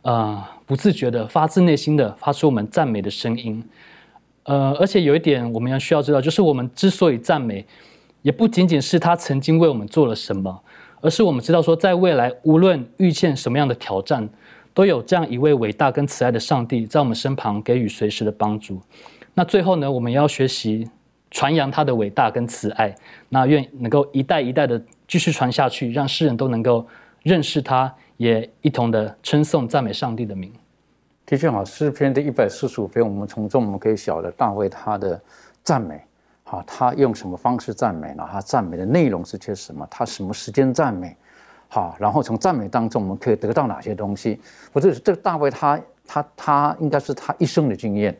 [0.04, 3.64] 呃，不自觉的、发自内心的发出我们赞美的声音。
[4.44, 7.66] 呃，而且有一点我们要需要知道，就是我们之所以赞美，
[8.22, 10.62] 也不仅仅是他曾经为我们做了什么，
[11.02, 14.30] 而是我们知道说，在未来无论遇见什么样的挑战，
[14.74, 18.80] 都有这样一位伟大跟慈爱的上帝在我们身旁给予随时的帮助。
[19.38, 20.90] 那最后呢，我们要学习
[21.30, 22.96] 传扬他的伟大跟慈爱，
[23.28, 26.88] 那愿能够一代一代的继续传下去，让世人都能够
[27.22, 30.52] 认识他，也一同的称颂赞美上帝的名。
[31.26, 35.20] 的确，好诗篇的一百四十五篇，我们从中我们可以晓得大卫他的
[35.64, 36.02] 赞美，
[36.44, 38.26] 好，他用什么方式赞美呢？
[38.32, 39.86] 他赞美的内容是些什么？
[39.92, 41.14] 他什么时间赞美？
[41.68, 44.40] 好，然后从赞美当中我们可以得到哪些东西？
[44.72, 48.18] 不是这个大卫他他他应该是他一生的经验，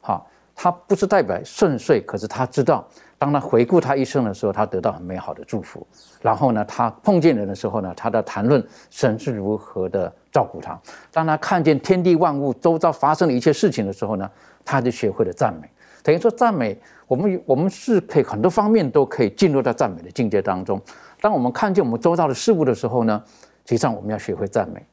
[0.00, 0.26] 好，
[0.56, 2.84] 他不是代表顺遂，可是他知道。
[3.18, 5.86] 当他回顾他一生的时候，他得到很美好的祝福。
[6.20, 10.78] 然后呢，他碰见人的时候呢，他的谈论神是如何的照顾他。
[11.10, 14.30] 当他看见天地万物周遭发生的一切事情的时候呢，
[14.66, 15.70] 他就学会了赞美。
[16.02, 20.78] 等于说，赞美我们我们是可以很多方面都可以进入到赞美的境界当中。
[21.20, 23.22] 当我们看见我们周遭的事物的时候呢，
[23.64, 24.84] 实际上我们要学会赞美。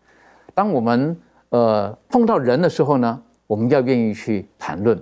[0.54, 4.98] 当我们呃碰到人的时候呢，我们要愿意去谈论。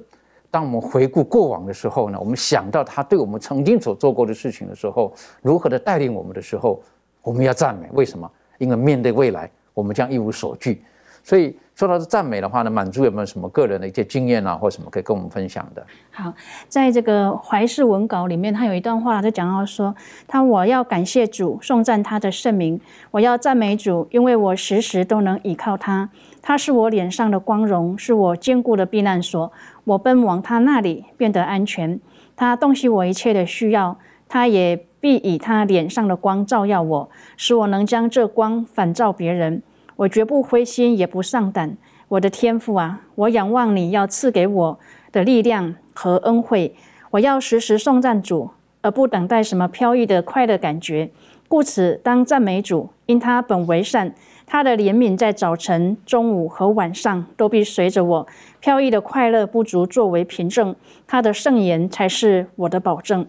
[0.51, 6.81] 当我们回顾过往的时候呢，我们想到他对我们曾经所做过的事情的时候，如何的带领我们的时候，
[7.21, 7.87] 我们要赞美。
[7.93, 8.29] 为什么？
[8.57, 10.83] 因为面对未来，我们将一无所惧。
[11.23, 15.85] 所以说到赞美的话呢，满足有没有什么个人的一些经验啊，或什么可以跟我们分享的？
[16.11, 16.33] 好，
[16.67, 19.95] 在这个怀世文稿里面，他有一段话在讲到说，
[20.27, 26.09] 他我要感谢主，颂赞他的圣名，我要赞美主，因为我时时都能依靠他，
[26.41, 29.51] 他是我脸上的光荣，是我坚固的避难所。
[29.83, 31.99] 我奔往他那里，变得安全。
[32.35, 39.63] 他洞悉我一切的需要，他也必以他脸上的光照耀我，使我能将这光反照别人。
[39.97, 41.77] 我绝不灰心，也不丧胆。
[42.07, 44.79] 我的天父啊，我仰望你要赐给我
[45.11, 46.75] 的力量和恩惠。
[47.11, 51.11] 我要时时颂赞主，而不等待什么飘逸的快乐感觉。
[51.47, 54.13] 故此，当赞美主，因他本为善。
[54.51, 58.27] 他的怜悯在早晨、中午和晚上都必随着我。
[58.59, 60.75] 飘逸的快乐不足作为凭证，
[61.07, 63.25] 他的圣言才是我的保证。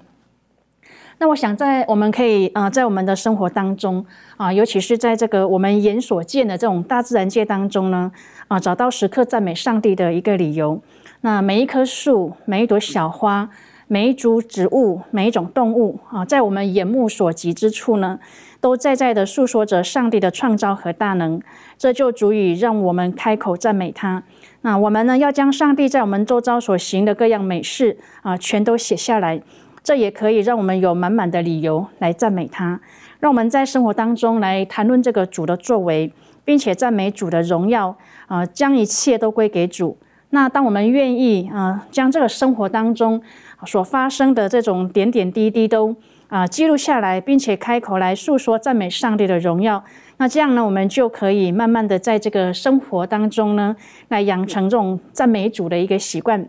[1.18, 4.04] 那我想，在我们可以啊，在我们的生活当中
[4.36, 8.10] 啊，尤其是在这个我们眼所见的这种大自然界当中呢，
[8.48, 10.82] 啊，找到时刻赞美上帝的一个理由。
[11.20, 13.48] 那每一棵树、每一朵小花、
[13.86, 18.18] 每一株植物、每一种动物啊，在我们眼目所及之处呢。
[18.62, 21.42] 都在在的诉说着上帝的创造和大能，
[21.76, 24.22] 这就足以让我们开口赞美他。
[24.60, 29.42] 那我们呢，要将上帝在我们周遭所行的各样美事啊，全都写下来，
[29.82, 32.80] 这也可以让我们有满满的理由来赞美他。
[33.18, 36.12] 让我们在生活当中来谈论这个主的作为，
[36.44, 37.96] 并且赞美主的荣耀
[38.28, 39.98] 啊，将一切都归给主。
[40.30, 43.20] 那当我们愿意啊，将这个生活当中
[43.66, 45.96] 所发生的这种点点滴滴都。
[46.32, 49.84] 啊，记录下来，并且开口来诉说赞美上帝的荣耀。
[50.16, 53.76] 那这样呢，我们就可以慢慢的在这个生活当中呢，
[54.08, 56.48] 来养成这种赞美主的一个习惯。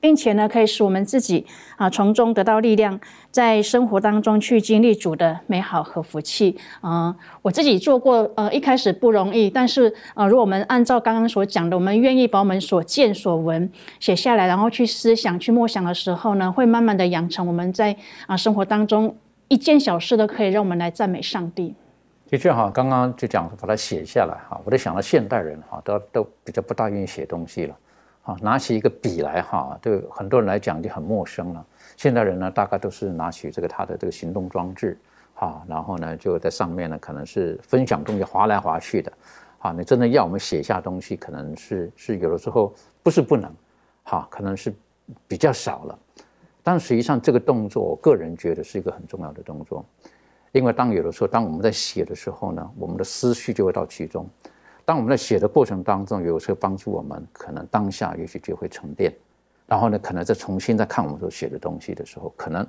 [0.00, 2.98] 并且呢，可以使我们自己啊从中得到力量，
[3.30, 7.14] 在生活当中去经历主的美好和福气啊。
[7.42, 19.16] 我自己做过，呃，一开始不容易，但是呃，如果我们按照刚刚所讲的，我们愿意把我们所见所闻写下来，然后去思想、去默想的时候呢，会慢慢的养成我们在啊生活当中
[19.48, 21.74] 一件小事都可以让我们来赞美上帝。
[22.28, 27.76] 的确哈，刚刚就讲把它写下来哈，我都想到现代人哈，都都比较不大愿意写东西了。
[28.26, 31.64] 啊，拿起一个笔来哈，对很多人来讲就很陌生了。
[31.96, 34.98] 现代人呢，大概都是拿起这个他的这个行动装置，
[35.34, 39.12] 哈，然后呢就在上面呢，可能是分享东西，划来划去的。
[39.58, 43.48] 啊，你真的要我们写下东西，可能是是有的时候不是不能，
[44.02, 44.74] 哈，可能是
[45.28, 45.98] 比较少了。
[46.64, 49.84] 但实际上这个动作，我个人觉得是一个很重要的动作，
[50.50, 54.28] 因为当有的时候，当我们在写的时候呢，我们的思绪就会到其中。
[54.86, 59.12] 当我们在写的过程当中，有时候帮助我们，可能当下也许就会沉淀，
[59.66, 62.64] 然后呢，可能再重新再看我们所写的东西的时候，可能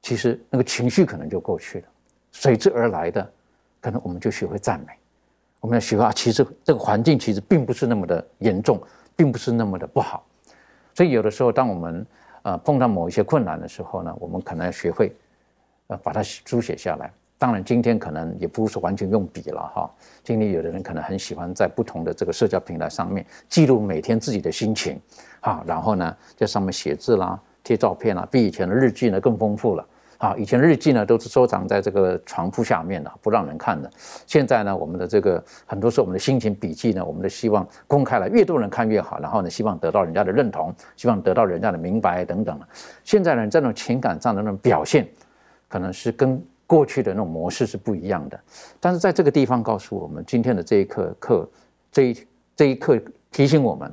[0.00, 1.88] 其实那个情绪可能就过去了，
[2.30, 3.32] 随之而来的，
[3.80, 4.92] 可能我们就学会赞美，
[5.60, 8.80] 我们要学会啊，其实这个环境其实并不是那么的严重，
[9.16, 10.24] 并不是那么的不好，
[10.94, 12.06] 所以有的时候，当我们
[12.42, 15.12] 呃碰到某一些困难的时候呢，我们可能要学会
[15.88, 17.12] 呃把它书写下来。
[17.38, 19.88] 当然，今天可能也不是完全用笔了哈。
[20.24, 25.00] 今天有的人可能很喜欢在不同的这个社交平台上面记录每天自己的心情，
[25.40, 29.86] 啊，然后呢在上面写字啦、贴照片啦，比以前的日记呢更丰富了。
[30.18, 33.88] 啊，以前日记呢都是收藏在这个床铺下面的，不让人看的。
[34.26, 39.20] 现在呢，我们的这个很多时候我们的心情笔记呢，我们的希望公开了，越多人看越好。
[39.20, 42.58] 然后呢，希望得到人家的认同，希望得到人家的明白等等。
[43.04, 45.08] 现在呢，这种情感上的那种表现，
[45.68, 46.44] 可能是跟。
[46.68, 48.38] 过去的那种模式是不一样的，
[48.78, 51.48] 但是在这个地方告诉我们，今天的这一课课，
[51.90, 53.00] 这一这一课
[53.32, 53.90] 提醒我们，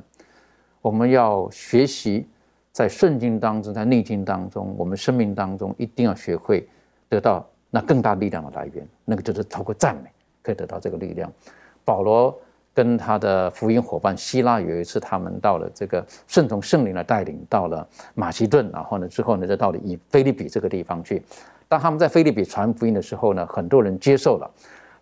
[0.82, 2.28] 我们要学习
[2.72, 6.68] 在顺境当中，在逆境当中，我们生命当中一定要学会
[7.08, 10.10] 得到那更大力量的来源，那个就是透过赞美
[10.42, 11.32] 可以得到这个力量。
[11.82, 12.38] 保罗
[12.74, 21.22] 跟他的福音伙伴希拉有一次，他们到了这个圣从圣灵的带领，到了马其顿，然后呢之后呢，就到了以菲利比这个地方去。
[21.68, 24.50] 当他们在菲律宾传福音的时候呢，很多人接受了。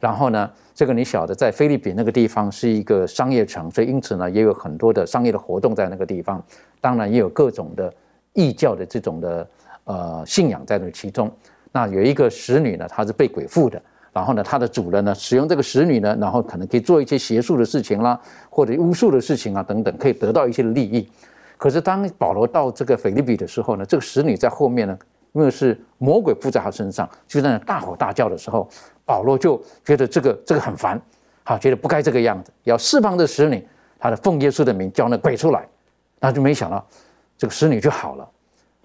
[0.01, 6.43] 然后呢，这个你晓得，在菲律宾那个地方是一个商业城，所以因此呢，也有很多的商业的活动在那个地方。
[6.81, 7.91] 当然，也有各种的
[8.35, 9.49] 异教的这种的
[9.85, 11.31] 呃信仰在那其中。
[11.73, 13.81] 那有一个使女呢，她是被鬼附的。
[14.13, 21.09] 然后呢，她的主人呢，使用这个使女呢，然后可能可以做一些邪术的事情啦，或者巫术的事情啊等等，可以得到一些利益。
[21.57, 24.99] 可是当保罗到这个菲律宾的时候呢，这个使女在后面呢。
[25.35, 28.69] 因为是魔鬼附在他身上，就在那大吼大叫的时候，
[29.05, 31.01] 保罗就觉得这个这个很烦，
[31.43, 33.67] 好，觉得不该这个样子，要释放这使女，
[33.99, 35.69] 他的奉耶稣的名叫那鬼出来，
[36.21, 36.87] 那就没想到
[37.37, 38.31] 这个使女就好了。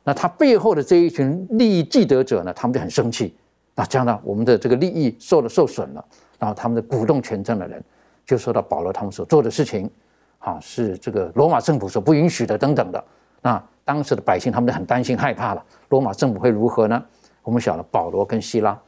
[0.04, 3.38] 那他背后的这一群利益既得者呢，他们就很生气，
[3.76, 6.04] 那这样呢，我们的这个利益受了受损了，
[6.40, 7.80] 然后他们的鼓动权证的人
[8.26, 9.88] 就说到保罗他们所做的事情，
[10.40, 13.04] 啊，是这个罗马政府所不允许的等等的，
[13.44, 13.64] 那。
[13.90, 17.04] 当时的百姓他们就很担心害怕了，罗马政府会如何呢？
[17.42, 18.80] 我们晓得保罗跟希拉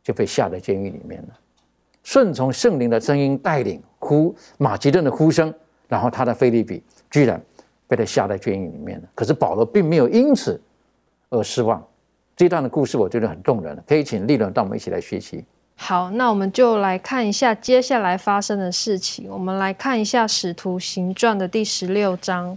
[0.00, 1.28] 就被下在监狱里面了，
[2.04, 5.52] 顺从圣灵的声音带领呼马其顿的呼声，
[5.88, 7.42] 然后他的菲利比居然
[7.88, 9.08] 被他下在监狱里面了。
[9.12, 10.62] 可是保罗并没有因此
[11.30, 11.84] 而失望。
[12.36, 15.44] 这段的故事我觉得很动人，可以请利伦到我们一起来学习。
[15.74, 19.28] 好，那我们就来看一下接下来发生的事情。
[19.28, 22.56] 我们来看一下《使徒行传》的第十六章。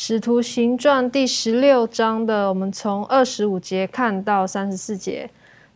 [0.00, 5.28] 使徒行传第十六章的，我们从二十五节看到三十四节，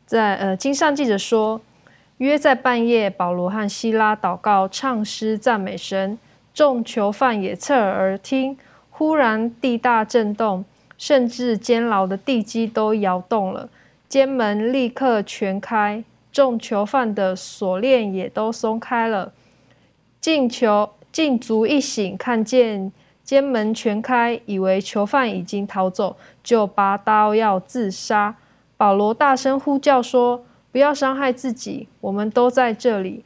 [0.06, 1.60] 在呃经上记者说，
[2.18, 6.16] 约在半夜，保罗和希拉祷告、唱诗、赞美神，
[6.54, 8.56] 众囚犯也侧耳而听。
[8.90, 10.64] 忽然地大震动，
[10.96, 13.68] 甚至监牢的地基都摇动了，
[14.08, 19.32] 监门立刻全开，众囚犯的锁链也都松开了。
[20.20, 22.92] 进囚禁足一醒，看见。
[23.24, 28.36] 监门全开，以为囚犯已经逃走，就拔刀要自杀。
[28.76, 33.24] 保罗大声呼叫说：“不要伤害自己，我们都在这里。”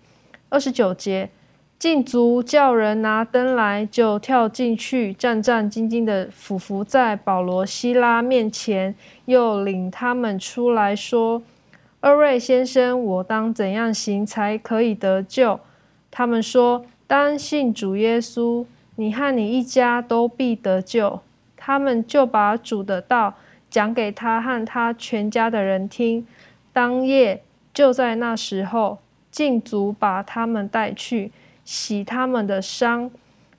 [0.50, 1.30] 二十九节，
[1.78, 8.94] 禁足叫人拿灯来，就跳进去，战战兢兢地俯伏在保罗、希拉面前，
[9.24, 11.42] 又领他们出来说
[12.00, 15.58] ：“二位先生，我当怎样行才可以得救？”
[16.12, 18.66] 他们说：“当信主耶稣。”
[18.96, 21.20] 你和你一家都必得救。
[21.56, 23.34] 他们就把主的道
[23.70, 26.26] 讲给他和他全家的人听。
[26.72, 27.42] 当夜
[27.72, 28.98] 就在那时候，
[29.30, 31.32] 禁足把他们带去
[31.64, 33.10] 洗他们的伤。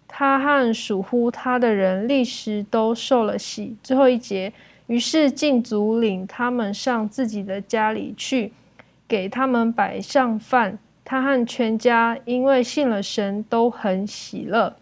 [0.07, 3.75] 他和属乎他的人立时都受了洗。
[3.83, 4.53] 最后一节，
[4.87, 8.53] 于是禁足领他们上自己的家里去，
[9.07, 10.79] 给他们摆上饭。
[11.03, 14.73] 他和全家因为信了神，都很喜乐。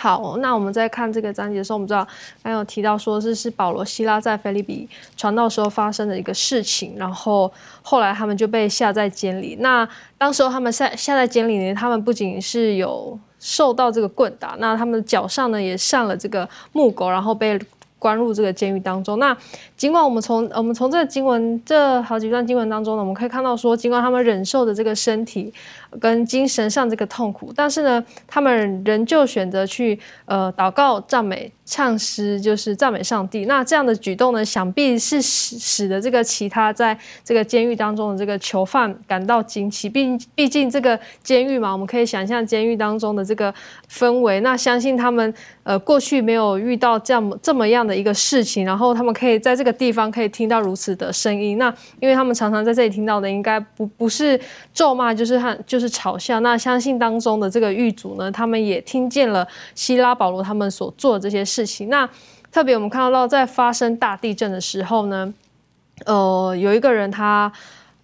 [0.00, 2.08] 好，那我们在看这个章节的时候，我们知道
[2.42, 9.58] 还有提到说这是保罗、希拉在菲利比传道时候发生的一个事情，然后后来他们就被下在监里。
[9.60, 9.86] 那
[10.16, 17.60] 当时候他们下下在监里呢，他们不仅是有受到这个棍打，那他们的脚上呢也上了这个木狗，然后被。
[18.00, 19.18] 关入这个监狱当中。
[19.18, 19.36] 那
[19.76, 25.52] 尽管我们从我们从这个经文这好几段经文当中呢，我们可以看到说，尽管他们忍受的这个身体
[25.98, 33.46] 跟精神上这个痛苦，但是呢，他们仍旧选择去呃祷告、赞美、唱诗，就是赞美上帝。
[33.46, 39.88] 那这样的举动呢，想必是使使得这个其他在这个监狱当中的这个囚犯感到惊奇。
[39.88, 43.52] 毕毕竟这个监狱嘛，我们可以想象监狱当中的这个
[43.90, 44.40] 氛围。
[44.40, 45.34] 那相信他们
[45.64, 51.58] 呃过去没有遇到这样这么样的一个事情，然后他们可以在这个地方可以听到如此的声音。
[51.58, 54.38] 那因为他们常常在这里听到的，应该不不是
[54.72, 56.38] 咒骂，就是和就是嘲笑。
[56.40, 61.88] 那相信当中的这个狱卒呢，他们也听见了希拉保罗他们所做的这些事情。
[61.88, 62.08] 那
[62.52, 65.32] 特别我们看到在发生大地震的时候呢，
[66.04, 67.50] 呃，有一个人他。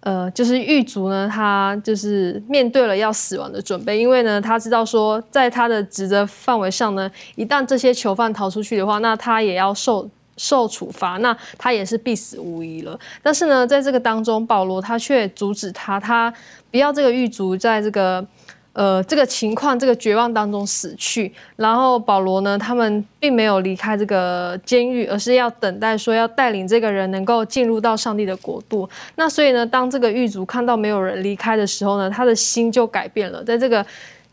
[0.01, 10.07] 呃，就是狱卒呢，他就是面对了要死亡的准备，因为呢，他知道说，在他的职责范围上呢，一旦这些囚犯逃出去的话，那他也要受
[10.37, 12.97] 受处罚，那他也是必死无疑了。
[13.21, 16.33] 但是呢，在这个当中，保罗他却阻止他，他
[16.71, 18.25] 不要这个狱卒在这个。
[18.73, 28.87] 呃，这个情况，这个绝望当中死去，然后保罗呢，他们并没有离开这个监狱，而是要等待说要带领这个人能够进入到上帝的国度。
[29.15, 33.43] 那所以呢，当这个狱卒看到没有人离开的时候呢，他的心就改变了。
[33.43, 33.83] 在这个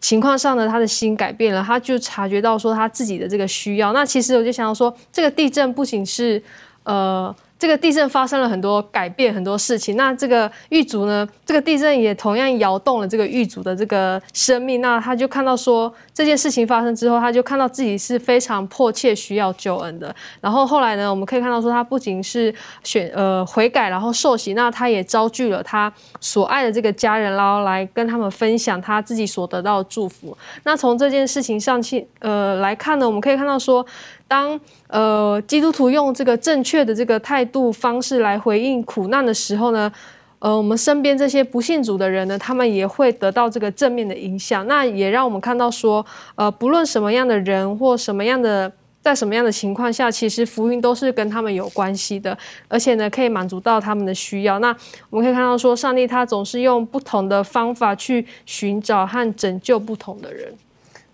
[0.04, 3.94] 情况上呢，他的心改变了，他就察觉到说他自己的这个需要。
[3.94, 6.42] 那其实我就想要说，这个地震不仅是
[6.82, 7.34] 呃。
[7.64, 9.96] 这个地震发生了很多改变，很多事情。
[9.96, 11.26] 那这个狱卒呢？
[11.46, 14.82] 这个地震也同样摇动了这个狱卒的这个生命。
[14.82, 20.14] 那他就看到说，这件事情发生之后，他就看到自己是非常迫切需要救恩的。
[20.42, 25.90] 然后后来呢，我们可以看到说，他不仅是选呃悔改，然后受洗，那他也招聚了他
[26.20, 30.36] 所爱的这个家人，然后来跟他们分享他自己所得到的祝福。
[30.64, 33.86] 那从这件事情上去呃来看呢，我们可以看到说。
[34.26, 34.58] 当
[34.88, 39.92] 呃基督徒用这个正确的这个态度方式来回应苦难的时候呢，
[40.38, 44.66] 呃，我们身边这些不信主的人呢，他们也会得到这个正面的影响。
[44.66, 46.04] 那也让我们看到说，
[46.34, 48.70] 呃，不论什么样的人或什么样的，
[49.00, 52.36] 在什么样的情况下，其实福音都是跟他们有关系的，
[52.68, 54.58] 而且呢，可以满足到他们的需要。
[54.58, 54.74] 那
[55.10, 60.52] 我们可以看到说，上帝他总是用不同的方法去寻找和拯救不同的人。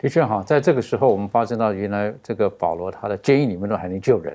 [0.01, 4.35] 的确哈，在这个时候，我们发现到原来这个保罗他的监狱里面都还能救人，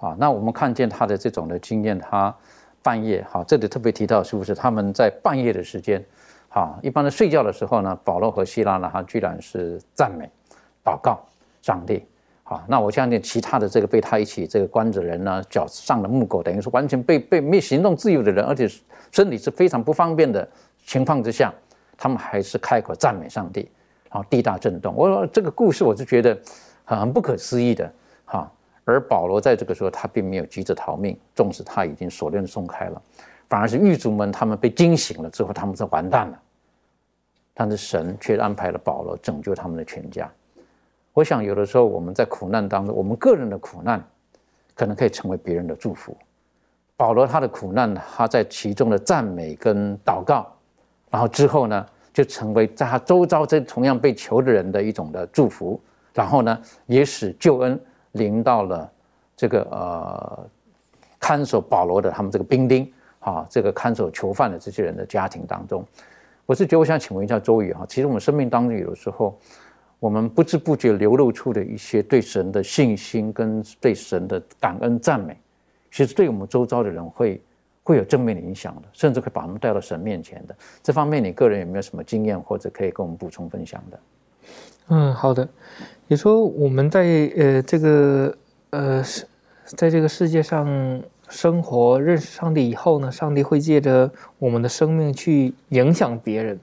[0.00, 2.34] 啊，那我们看见他的这种的经验，他
[2.82, 6.04] 半夜哈，这里特别提到是不是他们在半夜的时间，
[6.48, 10.28] 哈，一般的睡觉的时候呢，保罗和希拉呢，他居然是赞美、
[10.84, 11.24] 祷告
[11.62, 12.04] 上帝，
[12.42, 18.68] 好，那我相信其他的这个被他一起这个关着人呢，脚上的木狗，等于是完全被被没行动自由的人，而且
[19.12, 20.48] 身体是非常不方便的
[20.84, 21.54] 情况之下，
[21.96, 23.70] 他们还是开口赞美上帝。
[24.10, 26.38] 然后地大震动，我说这个故事我是觉得
[26.84, 27.92] 很不可思议的
[28.24, 28.50] 哈。
[28.84, 33.02] 而保罗在这个时候他并没有急着逃命，纵使他已经锁链松开了，
[33.48, 36.40] 反而是狱卒们他们被惊醒了之后，他们是完蛋了。
[37.52, 40.30] 但是神却安排了保罗拯救他们的全家。
[41.12, 44.00] 我想有的时候我们在苦难当中，我们个人的苦难
[44.74, 46.16] 可能可以成为别人的祝福。
[46.96, 50.46] 保罗他的苦难，他在其中的赞美跟祷告，
[51.10, 51.84] 然后之后呢？
[52.16, 55.78] 就成为在他周遭这同样被囚的人的一种的祝福，
[56.14, 57.78] 然后呢，也使救恩
[58.12, 58.90] 临到了
[59.36, 60.46] 这个呃
[61.20, 65.84] 看守保罗的他们这个兵丁啊，这个看守囚犯的这些人的家庭当中。
[66.46, 69.38] 我是觉得，我想请问一下周宇哈，其实我们生命当中有的时候，
[70.00, 75.38] 我们不知不觉流露出的一些对神的信心跟对神的感恩赞美，
[75.90, 77.42] 其实对我们周遭的人会。
[77.86, 80.56] 会有正面的影响的，甚至会把他们带到神面前的。
[80.82, 84.00] 这方面，你个人有没有什么经验，或者可以跟我们补充分享的？
[84.88, 85.48] 嗯，好的。
[86.08, 88.36] 你说我们在呃这个
[88.70, 89.04] 呃
[89.64, 94.10] 在这个世界上生活，认识上帝以后呢，上帝会借着
[94.40, 96.58] 我们的生命去影响别人。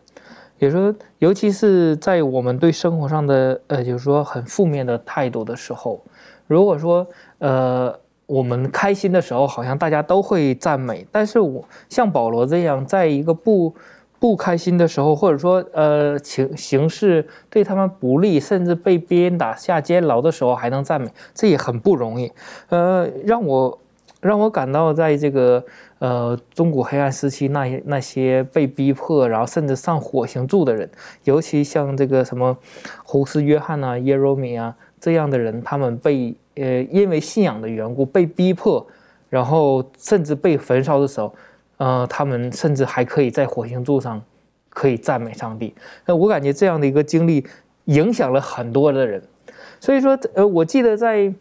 [0.59, 6.03] 也说，尤其是在我们对生活上的呃，就是说很负面的态度的时候，
[6.47, 7.07] 如果说
[7.37, 7.97] 呃。
[8.25, 13.73] 我们开心的时候，好像大家都会赞美；但是我像保罗这样，在一个不
[14.19, 22.31] 不开心的时候，或者说呃情形势对他们不利，甚至被鞭打下监牢的时候，还能赞美，这也很不容易。
[22.69, 23.79] 呃，让我
[24.21, 25.61] 让我感到，在这个
[25.99, 30.89] 呃中古黑暗时期，那些那些被逼迫，然后甚至上火刑柱的人，
[31.25, 32.57] 尤其像这个什么
[33.03, 36.33] 胡斯约翰啊、耶罗米啊这样的人，他们被。
[36.55, 38.85] 呃，因为信仰的缘故被逼迫，
[39.27, 41.33] 然后甚至被焚烧的时候，
[41.77, 44.21] 呃，他们甚至还可以在火星柱上
[44.69, 45.73] 可以赞美上帝。
[46.05, 47.43] 那我感觉这样的一个经历
[47.85, 49.19] 影响了很多的人，
[49.79, 51.33] 所以说，呃，我记得在。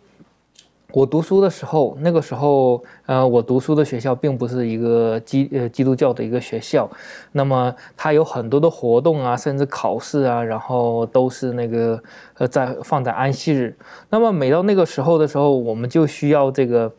[0.93, 6.89] 我读书的时候，那个时候，呃，我读书的学校并不是一个基呃基督教的一个学校，
[7.33, 11.99] 那么它有很多的活动啊，甚至考试啊，然后都是那个
[12.37, 13.75] 呃在放在安息日。
[14.11, 16.93] 那么每到那个时候的时候，我们就需要这个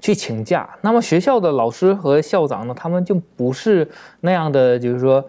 [0.00, 0.68] 去请假。
[0.80, 3.88] 那么学校的老师和校长呢，他们就不是
[4.22, 5.24] 那样的，就是说，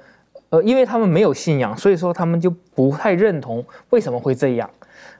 [0.49, 4.67] 呃，因为他们没有信仰，所以说他们就不太认同为什么会这样。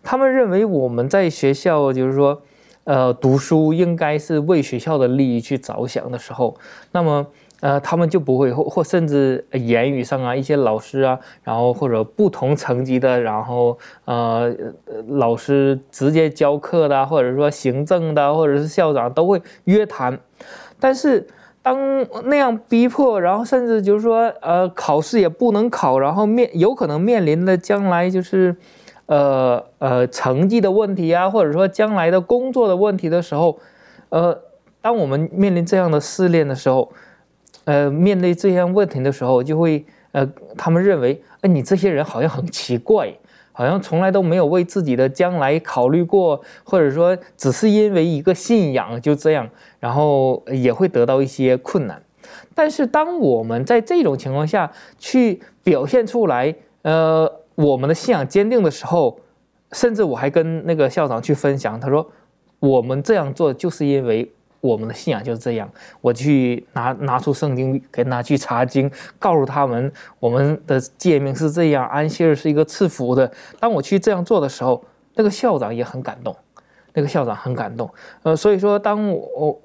[0.03, 2.41] 他们认为我们在学校就是说，
[2.83, 6.55] 呃，读书应该是为学校的利益去着想的时候，
[6.91, 7.27] 那么
[7.59, 14.51] 呃，他们就不会或或甚至言语上啊，一些老师啊，然后或者不同层级的，然后呃，
[15.09, 20.19] 老师直接教课的，或者说行政的，或者是校长都会约谈。
[20.79, 21.27] 但是
[21.61, 21.77] 当
[22.23, 28.55] 那样逼迫，然后甚至就是说，呃，考试也不能考，然后面有可能面临的将来就是，
[29.11, 33.59] 呃呃，成绩的问题啊，或者说将来的工作的问题的时候，
[34.07, 34.41] 呃，
[34.81, 36.91] 当我们面临这样的试炼的时候。
[37.65, 43.13] 呃，面对这样问题的时候，就会呃，他们认为，哎，你这些人好像很奇怪，
[43.51, 49.47] 好像从来都没有为自己的将来考虑过，或者说只是因为一个信仰就这样，
[49.79, 52.01] 然后也会得到一些困难。
[52.55, 57.31] 但是当我们在这种情况下去表现出来，呃，
[57.61, 59.19] 我们的信仰坚定的时候，
[59.71, 62.05] 甚至我还跟那个校长去分享，他说，
[62.59, 64.31] 我们这样做就是因为。
[64.61, 65.67] 我们的信仰就是这样，
[66.01, 68.87] 我去拿拿出圣经跟他去查经，
[69.17, 73.31] 告诉他们我们的诫命是这样，安息日是一个赐福的。
[73.59, 74.85] 当我去这样做的时候，
[75.15, 76.35] 那个校长也很感动，
[76.93, 77.91] 那个校长很感动。
[78.21, 79.59] 呃，所以说，当我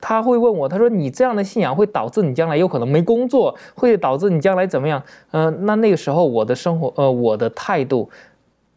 [0.00, 5.02] 他会问我，他说你这样的信仰会导致你将来有可能没工作，会导致你将来怎么样？
[5.30, 8.08] 呃，那那个时候我的生活，呃，我的态度，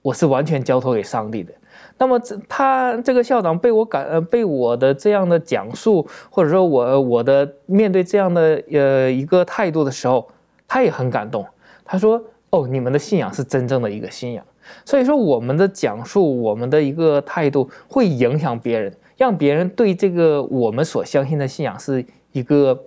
[0.01, 1.53] 我是完全交托给上帝的。
[1.97, 10.28] 那么这他这个校长被我感呃被我的这样的讲述，或者说我我的面对这样的呃一个态度的时候，
[10.67, 11.45] 他也很感动。
[11.86, 14.43] 他说：“哦，你们的信仰是真正的一个信仰。”
[14.86, 22.86] 所以说，我们的讲述，我们的一个态度会影响别人，让别人对这个我们所相信的信仰是一个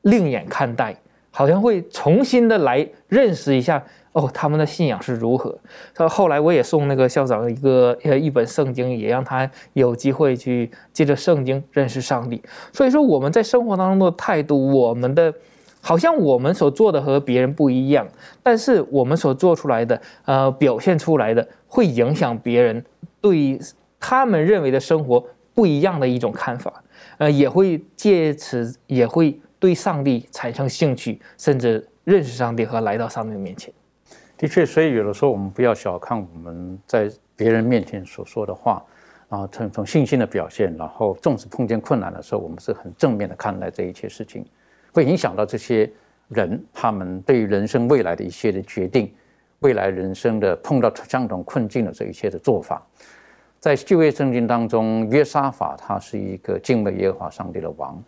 [0.00, 0.96] 另眼看待，
[1.30, 3.84] 好像会重新的来认识一下。
[4.12, 5.54] 哦，他们的信仰是如何？
[5.94, 12.40] 他后来我也送那个校长一个呃一本圣经，也让他有机会去借着圣经认识上帝。
[12.72, 15.34] 所以说我们在生活当中的态度，我们的
[15.82, 18.08] 好像我们所做的和别人不一样，
[18.42, 22.82] 但是我们所做出来的呃表现出来的会影响别人
[23.20, 23.60] 对
[24.00, 25.24] 他们认为的生活
[25.54, 26.82] 不一样的一种看法，
[27.18, 33.72] 呃也会借此也会对上帝产生兴趣，甚至认识上帝和来到上帝面前。
[34.36, 38.84] 的确，所以有的时候我们不要小看我们在别人面前所说的话，
[39.28, 44.44] 然后从从信心的表现，然后纵使碰见困难的时候，我们是很正面的看待这一切事情，
[44.92, 45.88] 会影响到这些
[46.28, 49.14] 人他们对于人生未来的一些的决定，
[49.60, 52.84] 未来人生的碰到相同困境的这一切的做法。
[53.64, 57.98] 在旧约圣经当中，约沙法他是一个敬畏耶和华上帝的王，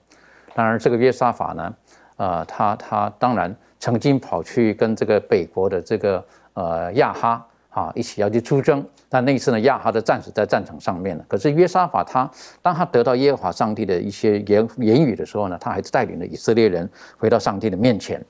[0.55, 1.75] 当然这个约沙法呢，
[2.19, 3.57] 呃，他他当然。
[3.79, 6.23] 曾经跑去跟这个北国的这个
[6.55, 11.25] 呃亚哈啊一起要去出征，但那一次呢，亚哈的战士在战场上面了。
[11.29, 12.29] 可是约沙法他
[12.61, 18.23] 当他得到耶和华上帝的一些言言语的时候呢，他还是带领了以色列人回到上帝的面前。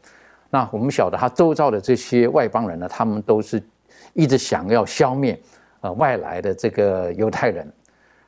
[0.50, 3.62] 那我们晓得他周遭的这些外邦人呢，他们都是
[4.14, 5.40] 一直想要消灭
[5.80, 7.70] 呃外来的这个犹太人。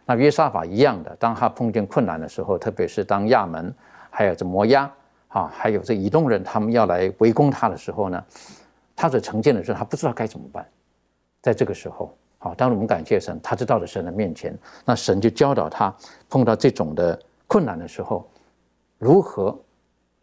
[0.04, 3.74] 那约沙法一样的，当他碰见困难的时候，特别是当亚门
[4.10, 4.90] 还有这摩押。
[5.28, 8.24] 啊，还有这以东人，他们要来围攻他的时候呢，
[8.96, 10.66] 他所呈现的是他不知道该怎么办。
[11.42, 15.94] 在这个时候，好，当我们感谢神，他知道了神的面前，那神就教导他
[16.30, 18.26] 碰到这种的困难的时候，
[18.96, 19.54] 如何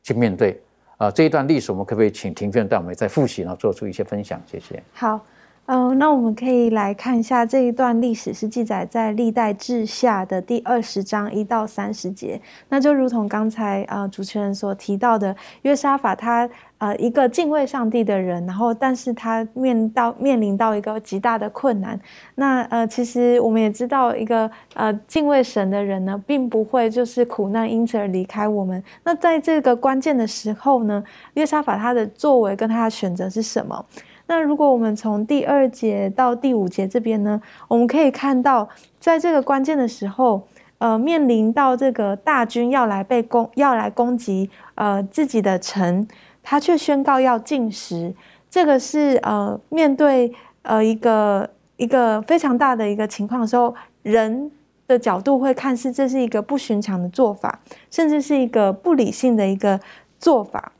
[0.01, 0.59] 去面对。
[0.97, 4.41] 啊，这一段历史，我们可不可以请庭卷带我们再复习，然后做出一些分享？
[4.47, 4.81] 谢谢。
[4.91, 5.23] 好。
[5.67, 12.39] 嗯，那我们可以来看一下这一段历史，是记载在历代志下的第二十章一到三十节。
[12.69, 16.47] 那就如同刚才呃主持人所提到的，约沙法他
[16.77, 21.99] 呃一个敬畏上帝的人，然后但是他面到面临到一个极大的困难。
[22.35, 28.83] 那呃其实我们也知道，一个呃敬畏神的人呢，并不会就是苦难因此而离开我们。
[29.03, 31.03] 那在这个关键的时候呢，
[31.33, 33.83] 约沙法他的作为跟他的选择是什么？
[34.27, 38.67] 那如果我们从第二节到第五节这边呢，我们可以看到，
[38.99, 40.47] 在这个关键的时候，
[40.79, 46.07] 呃，面临到这个大军要来被攻，要来攻击，呃，自己的城，
[46.41, 48.13] 他却宣告要进食，
[48.49, 54.51] 这个是呃，面对呃一个一个非常大的一个情况的时候，人
[54.87, 57.59] 的角度会看是这是一个不寻常的做法，
[57.91, 59.79] 甚至是一个不理性的一个
[60.19, 60.71] 做法。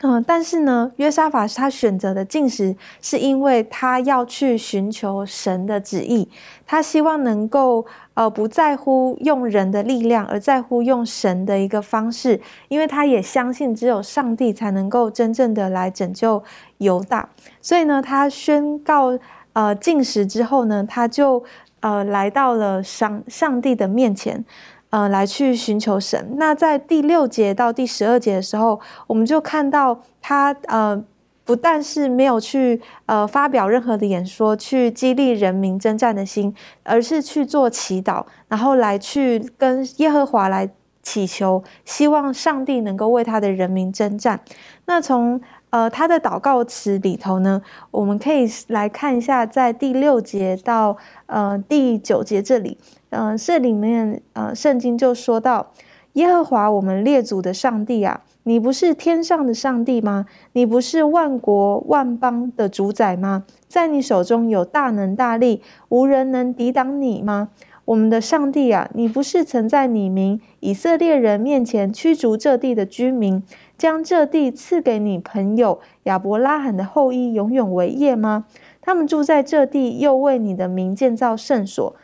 [0.00, 6.28] 嗯，但是呢，约沙法他选择的进食，是因为他要去寻求神的旨意，
[6.66, 16.42] 他希望能够呃不在乎用人的力量，而在乎用神的一个方式，因为他也相信只有上帝才能够真正的来拯救
[16.78, 17.28] 犹大，
[17.60, 19.16] 所以呢，他宣告
[19.52, 21.44] 呃进食之后呢，他就
[21.78, 24.44] 呃来到了上上帝的面前。
[24.92, 26.36] 呃，来去寻求神。
[26.36, 31.04] 那在第六节到第十二节的时候，我们就看到他呃。
[31.44, 40.70] 不但是没有去呃发表任何的演说，去激励人民征战的心，而是去做祈祷，然后来去跟耶和华来
[41.02, 44.40] 祈求，希望上帝能够为他的人民征战。
[44.86, 45.40] 那从
[45.70, 52.78] 呃他的祷告词里头呢，我们可以来看一下，在第六节到呃第九节这里，
[53.12, 55.70] 嗯，这里面呃圣经就说到
[56.14, 58.22] 耶和华我们列祖的上帝啊。
[58.44, 60.26] 你不是天上的上帝吗？
[60.54, 63.44] 你不是万国万邦的主宰吗？
[63.68, 67.50] 在你手中有大能大力，无人能抵挡你吗？
[67.84, 73.42] 我们的上帝啊，你不是曾在你民以色列人面前驱逐这地的居民，
[73.76, 78.46] 将这地赐给你朋友亚伯拉罕的后裔永远为业吗？
[78.80, 81.94] 他们住在这地，又为你的名建造圣所，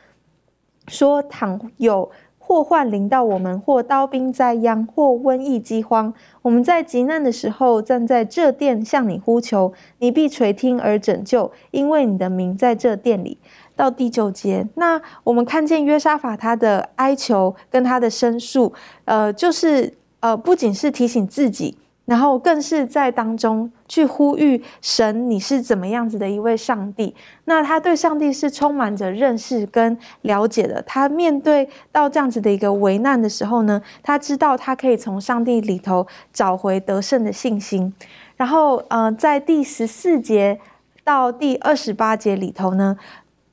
[0.88, 2.10] 说倘有。
[2.40, 6.14] 祸患临到我们，或刀兵灾殃，或瘟疫饥荒。
[6.40, 13.36] 我们在极难的时候，站在这殿向你呼求，你必垂听而拯救，因为你的名在这殿里。
[13.76, 18.72] 到第九节，那我们看见约沙法他的哀求跟他的申诉，
[19.04, 21.76] 呃，就是呃，不仅是提醒自己。
[22.08, 27.14] 然后更是在当中去呼吁神，你是怎么样子的一位上帝？
[27.44, 30.80] 那他对上帝是充满着认识跟了解的。
[30.86, 37.92] 他面对到这样子的一个危难的时候呢，他知道他可以从上帝里头找回得胜的信心。
[38.38, 40.58] 然后，呃，在第十四节
[41.04, 42.96] 到第二十八节里头呢，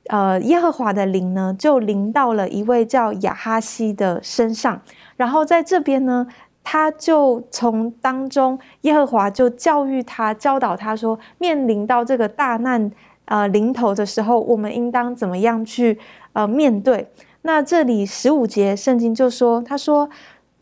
[0.06, 4.80] 呃，耶和华的灵呢就临到了一位叫亚哈西的身上。
[5.18, 6.26] 然后在这边呢。
[6.68, 12.90] 他就从当中，耶和华就教育他、教导他说，面临到这个大难
[13.26, 15.96] 呃临头的时候，我们应当怎么样去
[16.32, 17.08] 呃面对？
[17.42, 20.10] 那这里十五节圣经就说，他说。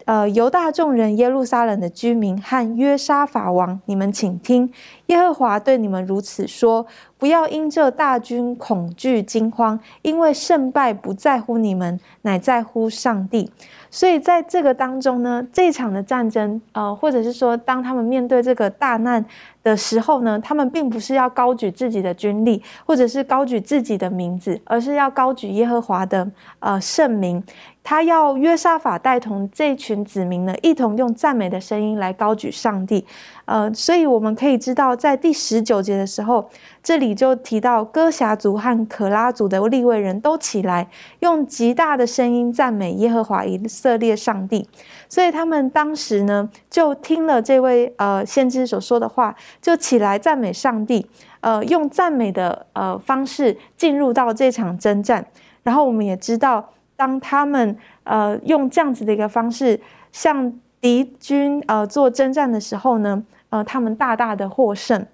[0.04, 4.70] 呃，犹大众人、耶路撒冷的居民和约沙法王，你们请听，
[5.06, 6.86] 耶和华对你们如此说：
[7.16, 13.50] 不要因这大军恐惧惊慌，因为胜败不在乎你们，乃在乎上帝。
[13.90, 19.24] 所以在这个当中呢，这场的战争，呃，或者是说，当他们面对这个大难
[19.62, 26.28] 的时候呢，他们并不是要高举自己的军力，或者是高举自己的名字，而是要高举耶和华的
[26.58, 27.42] 呃圣名。
[27.84, 33.04] 他要约沙法带同这群子民呢，一同用赞美的声音来高举上帝。
[33.44, 36.48] 呃，所以我们可以知道，在第十九节的时候，
[36.82, 40.88] 这里就提到哥侠族和可拉族的立位人都起来，
[41.20, 44.66] 用极大的声音赞美耶和华以色列上帝。
[45.06, 51.06] 所以他们当时呢，就听了这位呃先知所说的话，就起来赞美上帝。
[51.40, 55.26] 呃，用赞美的呃方式进入到这场征战。
[55.62, 56.70] 然后我们也知道。
[56.96, 59.80] 当他们呃用这样子的一个方式
[60.12, 65.06] 向敌军呃做征战的时候呢，呃，他们大大的获胜，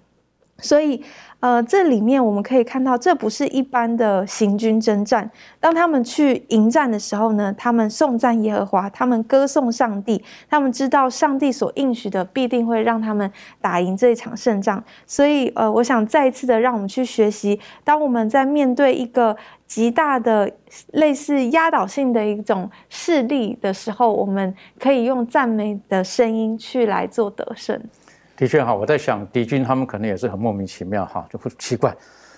[0.58, 1.04] 所以。
[1.40, 5.30] 呃，这里面我们可以看到，这不是一般的行军征战。
[5.58, 14.84] 当他们去迎战的时候呢，他们颂赞耶和华，他们歌颂上帝，他们知道上帝所应许的必定会让他们打赢这一场胜仗。
[15.06, 19.34] 所以，呃，我想再一次的让我们去学习，当我们在面对一个
[19.66, 20.50] 极大的
[20.92, 27.80] 类似压倒性的一种势力的时候，我们可以用赞美的声音去来做得胜。
[28.40, 31.94] 的确哈，我在想敌军他们可能也是很莫名其妙哈，就会奇怪，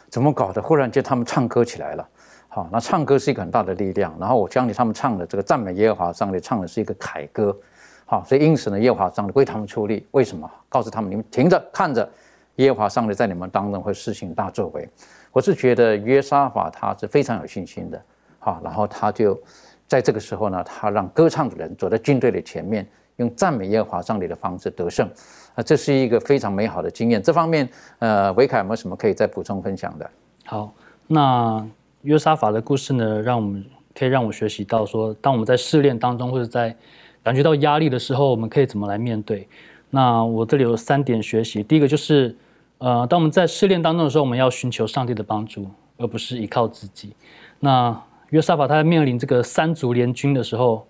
[0.09, 0.61] 怎么搞的？
[0.61, 2.09] 忽然间他们唱歌起来了，
[2.49, 4.13] 好，那唱歌是一个很大的力量。
[4.19, 7.57] 然后我教你他们唱的这个赞美耶和华上帝唱的是一个凯歌，
[8.05, 10.05] 好，所以因此呢，耶和华上帝为他们出力。
[10.11, 10.51] 为什么？
[10.69, 12.11] 告诉他们你们停着看着，
[12.57, 14.89] 耶和华上帝在你们当中会施行大作为。
[15.31, 18.03] 我是觉得约沙法他是非常有信心的，
[18.41, 19.41] 好，然后他就
[19.87, 22.85] 在这个时候呢，他让歌唱的人走在军队的前面，
[23.17, 25.09] 用赞美耶和华上帝的方式得胜。
[25.55, 27.23] 啊，这是一个非常美好的经验。
[27.23, 30.11] 这方面，呃，维凯有没有什么可以再补充分享的？
[30.47, 30.73] 好，
[31.07, 31.63] 那
[32.01, 33.63] 约沙法的故事呢，让我们
[33.95, 36.75] 可以让我学习到说，当我们在试炼当中或者在
[37.23, 39.47] 感觉到压力的时候，我们可以怎么来面对？
[39.91, 41.63] 那我这里有三点学习。
[41.63, 42.35] 第一个就是，
[42.79, 47.15] 呃，当我们在试炼当中的时候，我们要寻求上帝的帮助，而不是依靠自己。
[47.61, 47.95] 那
[48.31, 50.87] 约沙法他在面临这个三族联军的时候。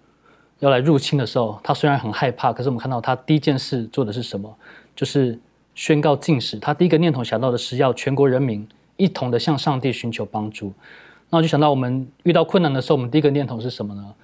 [0.62, 4.56] 要来入侵的时候，他虽然很害怕，可是我们看到他第一件事做的是什么？
[4.94, 5.36] 就是
[5.74, 6.56] 宣告禁使。
[6.56, 8.64] 他第一个念头想到的是要全国人民
[8.96, 10.72] 一同的向上帝寻求帮助。
[11.30, 14.14] 那我就想到，我们遇到困难的时候，我们第一个念头是什么呢？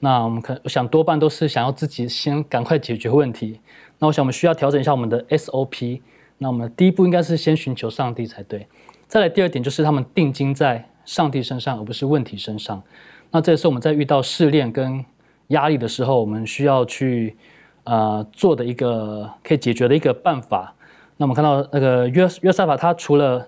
[0.00, 3.60] 那我们可我想多半都是想要自己先赶快解决问题。
[4.00, 6.00] 那我想我们需要调整一下我们的 SOP。
[6.38, 8.66] 那我们第一步应该是先寻求上帝才对。
[9.06, 12.82] 再来第二点就是他们定睛在上帝身上，而不是问题身上。
[13.30, 15.04] 那这也是我们在遇到试炼跟
[15.48, 17.36] 压力的时候，我们需要去
[17.84, 20.74] 呃做的一个可以解决的一个办法。
[21.16, 23.46] 那我们看到那个约约瑟法，他除了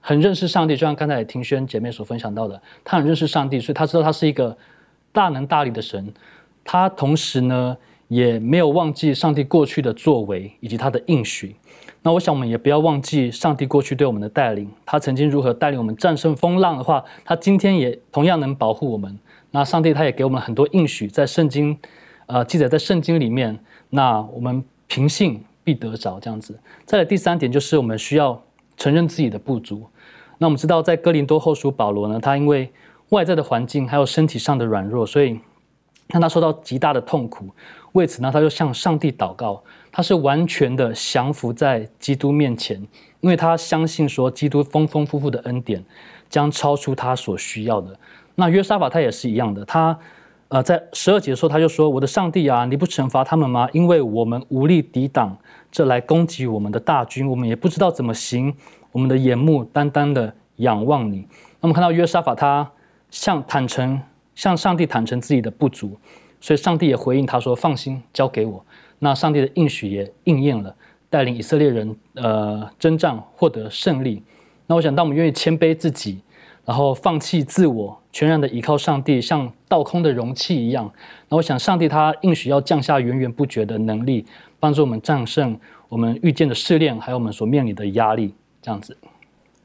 [0.00, 4.56] 很认识上帝，就像刚才庭轩姐妹所分享到的，他很认识上帝，所以他知道他是一个
[5.12, 6.12] 大能大力的神。
[6.64, 7.76] 他同时呢，
[8.08, 11.56] 也没有忘记上帝过去的作为以及他的应许。
[12.02, 19.18] 那我想我们也不要忘记上帝过去对我们的带领，他曾经如何带领我们战胜风浪的话，他今天也同样能保护我们。
[19.50, 21.78] 那上帝他也给我们很多应许，在圣经，
[22.26, 23.58] 呃，记载在圣经里面。
[23.90, 26.58] 那我们凭信必得着这样子。
[26.84, 28.42] 再来第三点就是我们需要
[28.76, 29.86] 承认自己的不足。
[30.38, 32.70] 那我们知道在哥林多后书保罗呢，他因为
[33.08, 35.38] 外在的环境还有身体上的软弱，所以。
[36.10, 37.50] 让他受到极大的痛苦，
[37.92, 39.62] 为此呢，他就向上帝祷告。
[39.92, 42.80] 他是完全的降服在基督面前，
[43.20, 45.84] 因为他相信说，基督丰丰富富的恩典
[46.30, 47.94] 将超出他所需要的。
[48.38, 49.98] 那约沙法他也是一样的，他
[50.46, 53.68] 呃在十二节的时候，他就说：“我的上帝啊，你不惩罚他们吗？
[53.72, 55.36] 因为我们无力抵挡
[55.72, 58.54] 这来攻击我们的大军，我们也不知道怎么行。
[58.92, 61.26] 我们的眼目单单的仰望你。”
[61.60, 62.70] 那么看到约沙法，他
[63.10, 64.00] 向坦诚。
[64.34, 65.98] 向上帝坦诚自己的不足，
[66.40, 68.64] 所以上帝也回应他说：“放心，交给我。”
[69.00, 70.72] 那上帝的应许也应验了，
[71.10, 74.22] 带领以色列人呃征战获得胜利。
[74.68, 76.20] 那我想，当我们愿意谦卑自己，
[76.64, 80.92] 然后放弃自我，全然的依靠上帝，像倒空的容器一样，
[81.28, 84.26] 那我想，上帝他应许要降下源源不绝的能力，
[84.58, 85.56] 帮助我们战胜
[85.88, 88.34] 我们遇见的试炼，还有我们所面临的压力。
[88.60, 88.98] 这样子，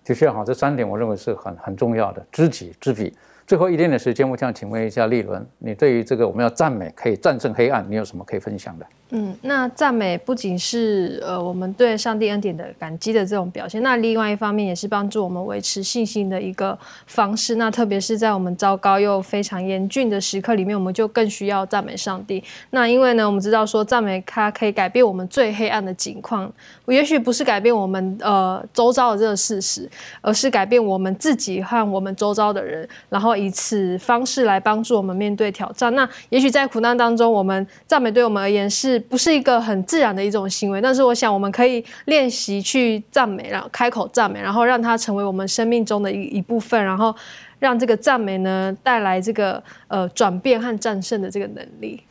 [0.06, 3.12] 的确哈，这三点我认为是很很重要的，知己知彼。
[3.47, 8.86] 最后一点点时间，我想请问一下立伦，你对于这个我们要赞美可以战胜黑暗，你有什么可以分享的？
[9.16, 17.53] 嗯，那赞美不仅是呃我们对上帝恩典的感激的这种表现，那另外一方面也是帮助我们维持信心的一个方式。
[17.53, 22.43] 那特别是在我们糟糕又非常严峻的时刻里面，我们就更需要赞美上帝。
[22.72, 26.51] 那因为呢，我们知道说赞美它可以改变我们最黑暗的境况，
[26.88, 29.88] 也许不是改变我们呃周遭的这个事实，
[30.22, 35.93] 而是改变我们自己和我们周遭的人，然后以此方式来帮助我们面对挑战。
[35.93, 39.03] 那也许在苦难当中，我们赞美对我们而言是。
[39.10, 47.16] 不是一个很自然的一种行为，但是我想我们可以练习去赞美，然后开口赞美，然后让它成为我们生命中的一一部分，然后
[47.60, 52.01] 让这个赞美呢带来这个呃转变和战胜的这个能力。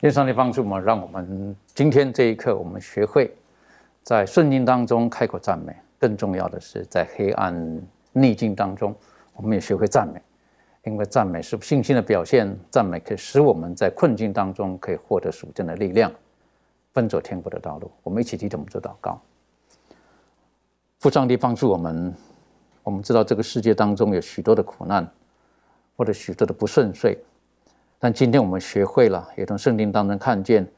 [0.00, 3.34] 愿上帝帮助我们，让我们今天这一刻，我们学会
[4.02, 7.80] 在顺境当中开口赞美，更重要的是在黑暗
[8.12, 8.94] 逆境当中，
[9.34, 10.20] 我们也学会赞美。
[10.84, 16.12] 因为赞美是信心的表现，赞美可以使我们在困境当中可以获得属天的力量，
[16.92, 17.90] 奔走天国的道路。
[18.02, 19.20] 我们一起提着我们做祷告，
[20.98, 22.14] 父上帝帮助我们。
[22.82, 25.10] 我们知道这个世界当中有许多的苦难，
[25.96, 27.16] 或者许多的不顺遂，
[27.98, 30.70] 但今天我们学会了，也从圣经当中看见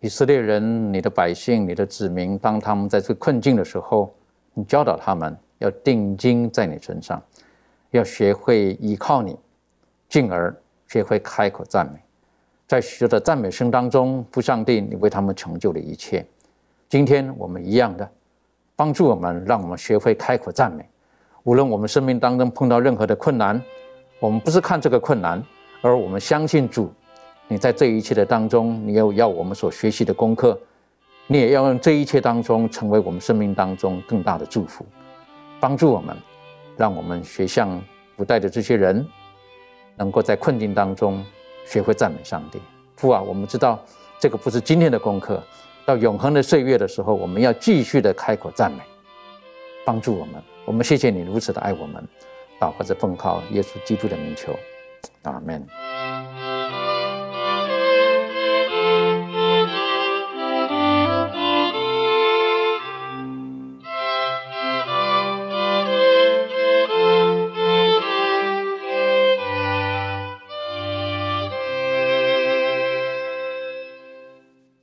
[0.00, 4.14] 以色列人、你的百姓、你的子民，当他们在这困境的时候，
[4.54, 7.22] 你教导他们要定睛在你身上。
[7.92, 9.38] 要学会依靠你，
[10.08, 10.54] 进而
[10.88, 12.00] 学会开口赞美，
[12.66, 16.26] 在许多的赞美声当中，父上帝，你为他们成就了一切。
[16.88, 18.10] 今天我们一样的
[18.74, 20.88] 帮助我们，让我们学会开口赞美。
[21.42, 23.62] 无论我们生命当中碰到任何的困难，
[24.20, 25.42] 我们不是看这个困难，
[25.82, 26.90] 而我们相信主，
[27.46, 30.58] 你在这一切的当中，你有要我们所学习的功课，
[31.26, 34.86] 你也要用这一切当中成为我们生命当中更大的祝福，
[35.60, 36.16] 帮助我们。
[36.76, 37.82] 让我们学像
[38.16, 39.06] 古代的这些人，
[39.96, 41.24] 能够在困境当中
[41.66, 42.60] 学会赞美上帝。
[42.96, 43.82] 父啊，我们知道
[44.18, 45.42] 这个不是今天的功课，
[45.84, 48.78] 到永恒的岁月的时候，我们要继续的开口赞美，
[49.84, 50.42] 帮助我们。
[50.64, 52.06] 我们谢谢你如此的爱我们，
[52.60, 54.54] 祷告着奉靠耶稣基督的名求，
[55.22, 56.01] 阿门。